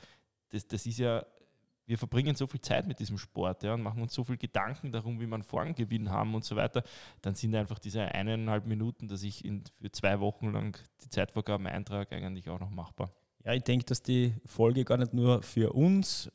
das, 0.50 0.66
das 0.66 0.87
ist 0.87 0.98
ja, 0.98 1.24
wir 1.87 1.98
verbringen 1.98 2.37
so 2.37 2.46
viel 2.46 2.61
Zeit 2.61 2.87
mit 2.87 3.00
diesem 3.00 3.18
Sport 3.18 3.62
ja, 3.64 3.74
und 3.74 3.82
machen 3.82 4.02
uns 4.02 4.14
so 4.14 4.24
viel 4.24 4.37
Gedanken 4.37 4.92
darum, 4.92 5.20
wie 5.20 5.26
man 5.26 5.42
Formgewinn 5.42 6.11
haben 6.11 6.35
und 6.35 6.44
so 6.44 6.56
weiter, 6.56 6.82
dann 7.20 7.35
sind 7.35 7.54
einfach 7.54 7.78
diese 7.78 8.02
eineinhalb 8.02 8.66
Minuten, 8.66 9.08
dass 9.08 9.22
ich 9.22 9.44
in, 9.44 9.64
für 9.80 9.90
zwei 9.90 10.20
Wochen 10.20 10.52
lang 10.52 10.78
die 11.02 11.08
Zeitvorgaben 11.08 11.66
eintrage, 11.66 12.14
eigentlich 12.14 12.48
auch 12.48 12.61
noch 12.61 12.70
machbar. 12.70 13.12
Ja, 13.44 13.54
ich 13.54 13.64
denke, 13.64 13.85
dass 13.87 14.02
die 14.02 14.35
Folge 14.46 14.85
gar 14.85 14.98
nicht 14.98 15.12
nur 15.12 15.42
für 15.42 15.72
uns, 15.72 16.30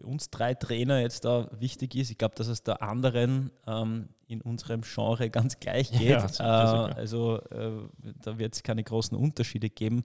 für 0.00 0.06
uns 0.06 0.30
drei 0.30 0.54
Trainer 0.54 1.00
jetzt 1.00 1.24
da 1.24 1.48
wichtig 1.58 1.94
ist. 1.94 2.10
Ich 2.10 2.18
glaube, 2.18 2.34
dass 2.34 2.46
es 2.46 2.62
da 2.62 2.74
anderen 2.74 3.50
ähm, 3.66 4.08
in 4.26 4.40
unserem 4.40 4.82
Genre 4.82 5.28
ganz 5.28 5.60
gleich 5.60 5.90
geht. 5.90 6.38
Ja, 6.38 6.88
äh, 6.88 6.94
also 6.94 7.38
äh, 7.50 7.88
da 8.22 8.38
wird 8.38 8.54
es 8.54 8.62
keine 8.62 8.82
großen 8.82 9.16
Unterschiede 9.16 9.68
geben, 9.68 10.04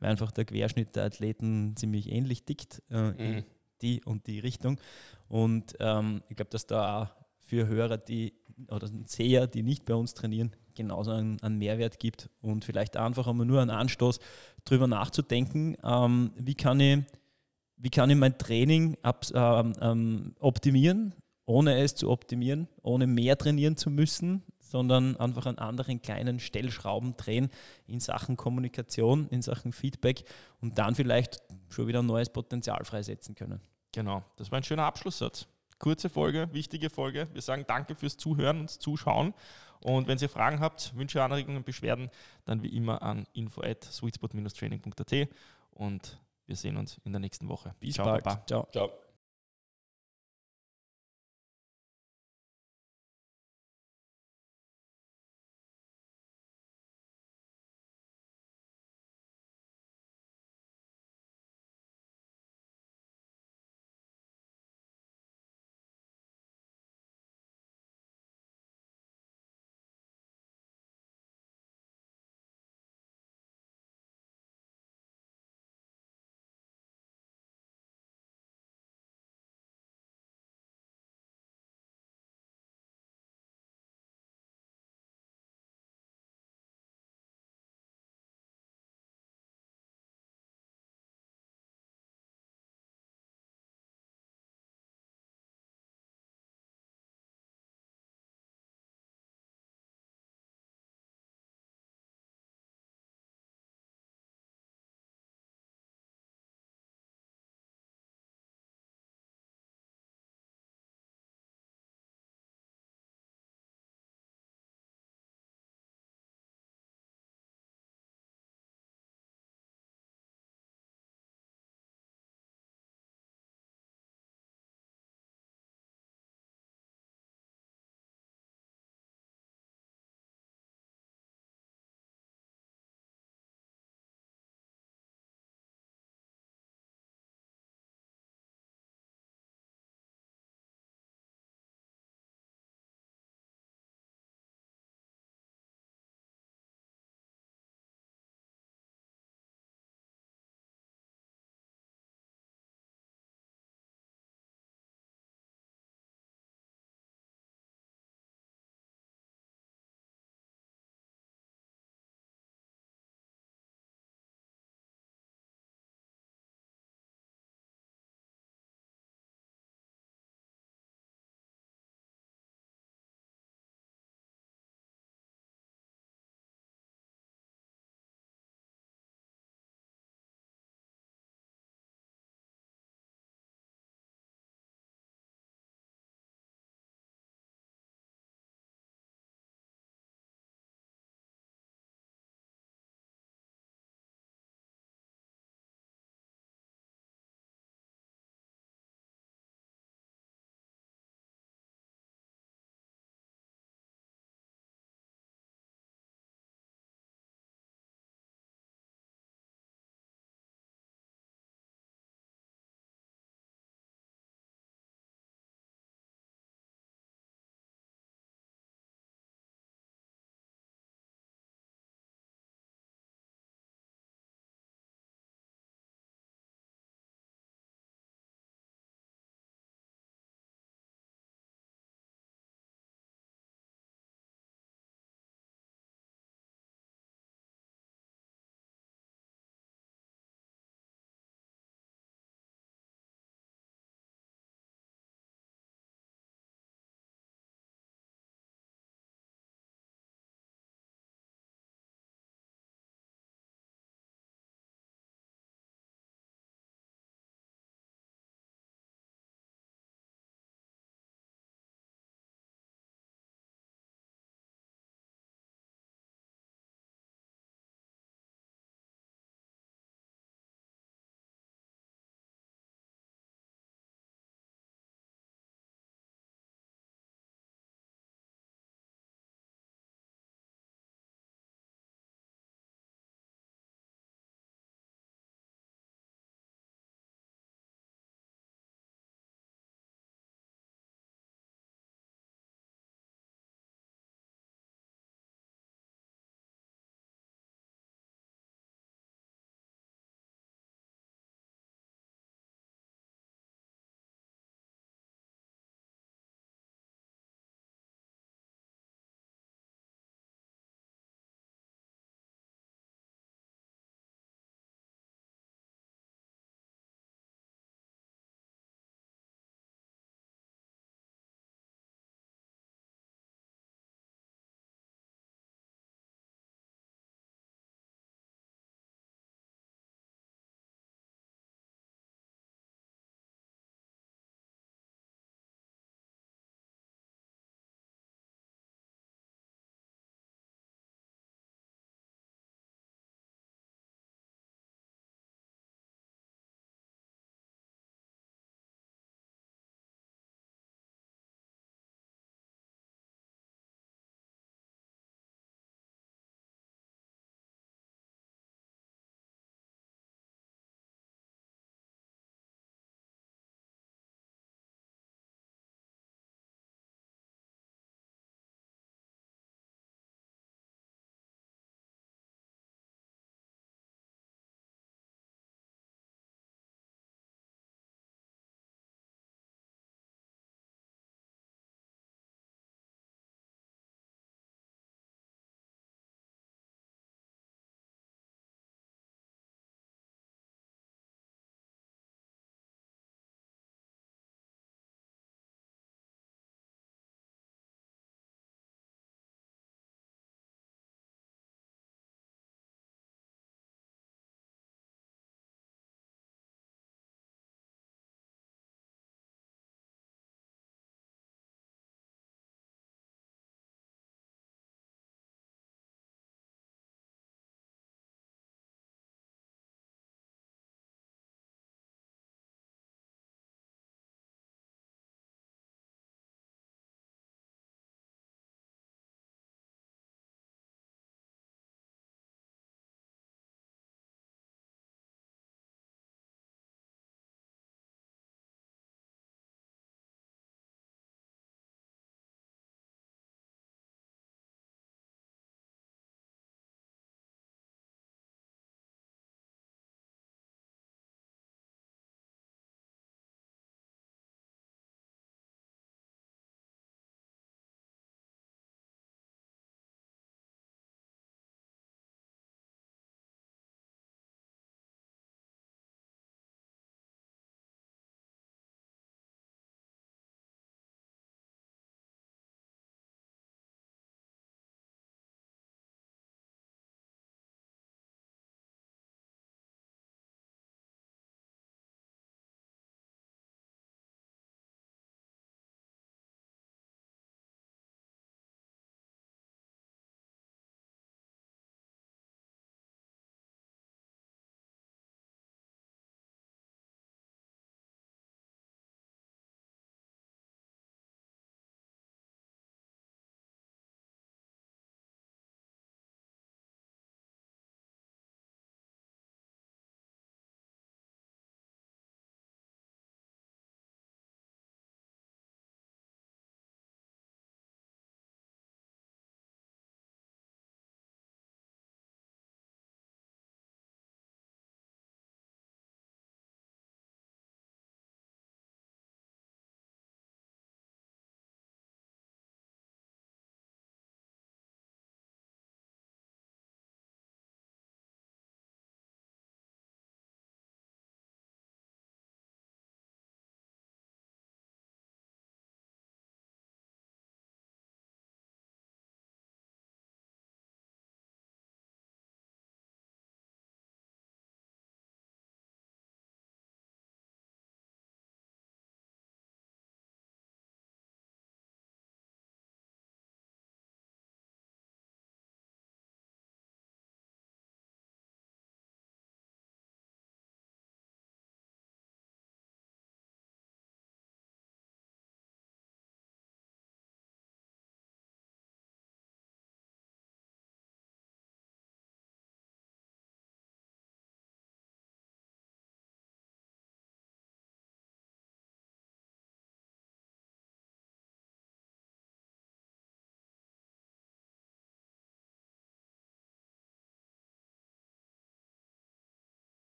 weil 0.00 0.10
einfach 0.10 0.32
der 0.32 0.44
Querschnitt 0.44 0.96
der 0.96 1.04
Athleten 1.04 1.74
ziemlich 1.76 2.10
ähnlich 2.10 2.44
tickt 2.44 2.82
äh, 2.90 3.12
mhm. 3.12 3.18
in 3.18 3.44
die 3.82 4.02
und 4.04 4.26
die 4.26 4.40
Richtung. 4.40 4.80
Und 5.28 5.76
ähm, 5.78 6.22
ich 6.28 6.36
glaube, 6.36 6.50
dass 6.50 6.66
da 6.66 7.02
auch 7.02 7.08
für 7.38 7.68
Hörer, 7.68 7.98
die 7.98 8.34
oder 8.68 8.88
Seher, 9.04 9.46
die 9.46 9.62
nicht 9.62 9.84
bei 9.84 9.94
uns 9.94 10.14
trainieren, 10.14 10.56
genauso 10.74 11.12
einen, 11.12 11.40
einen, 11.42 11.58
Mehrwert 11.58 12.00
gibt 12.00 12.30
und 12.40 12.64
vielleicht 12.64 12.96
einfach 12.96 13.26
einmal 13.28 13.46
nur 13.46 13.60
einen 13.60 13.70
Anstoß, 13.70 14.18
darüber 14.64 14.86
nachzudenken, 14.86 15.76
ähm, 15.84 16.32
wie, 16.36 16.54
kann 16.54 16.80
ich, 16.80 17.04
wie 17.76 17.90
kann 17.90 18.10
ich 18.10 18.16
mein 18.16 18.38
Training 18.38 18.96
ab, 19.02 19.26
ähm, 19.34 19.72
ähm, 19.80 20.34
optimieren, 20.38 21.14
ohne 21.44 21.80
es 21.80 21.94
zu 21.94 22.10
optimieren, 22.10 22.68
ohne 22.82 23.06
mehr 23.06 23.36
trainieren 23.38 23.76
zu 23.76 23.90
müssen, 23.90 24.42
sondern 24.58 25.16
einfach 25.16 25.46
an 25.46 25.58
anderen 25.58 26.02
kleinen 26.02 26.40
Stellschrauben 26.40 27.16
drehen 27.16 27.50
in 27.86 28.00
Sachen 28.00 28.36
Kommunikation, 28.36 29.28
in 29.28 29.42
Sachen 29.42 29.72
Feedback 29.72 30.24
und 30.60 30.78
dann 30.78 30.94
vielleicht 30.94 31.40
schon 31.68 31.86
wieder 31.86 32.00
ein 32.00 32.06
neues 32.06 32.30
Potenzial 32.30 32.84
freisetzen 32.84 33.34
können. 33.34 33.60
Genau, 33.92 34.24
das 34.36 34.50
war 34.50 34.58
ein 34.58 34.64
schöner 34.64 34.84
Abschlusssatz. 34.84 35.46
Kurze 35.78 36.08
Folge, 36.08 36.48
wichtige 36.52 36.90
Folge. 36.90 37.28
Wir 37.32 37.42
sagen 37.42 37.64
danke 37.66 37.94
fürs 37.94 38.16
Zuhören 38.16 38.60
und 38.60 38.70
Zuschauen. 38.70 39.34
Und 39.80 40.08
wenn 40.08 40.18
ihr 40.18 40.28
Fragen 40.28 40.60
habt, 40.60 40.96
Wünsche, 40.96 41.22
Anregungen, 41.22 41.62
Beschwerden, 41.62 42.10
dann 42.44 42.62
wie 42.62 42.74
immer 42.74 43.02
an 43.02 43.26
info 43.34 43.62
at 43.62 43.84
sweetspot-training.at 43.84 45.28
und 45.72 46.18
wir 46.46 46.56
sehen 46.56 46.76
uns 46.76 46.98
in 47.04 47.12
der 47.12 47.20
nächsten 47.20 47.48
Woche. 47.48 47.74
Bis 47.80 47.94
Ciao, 47.94 48.06
bald. 48.06 48.24
Baba. 48.24 48.46
Ciao. 48.46 48.68
Ciao. 48.72 48.90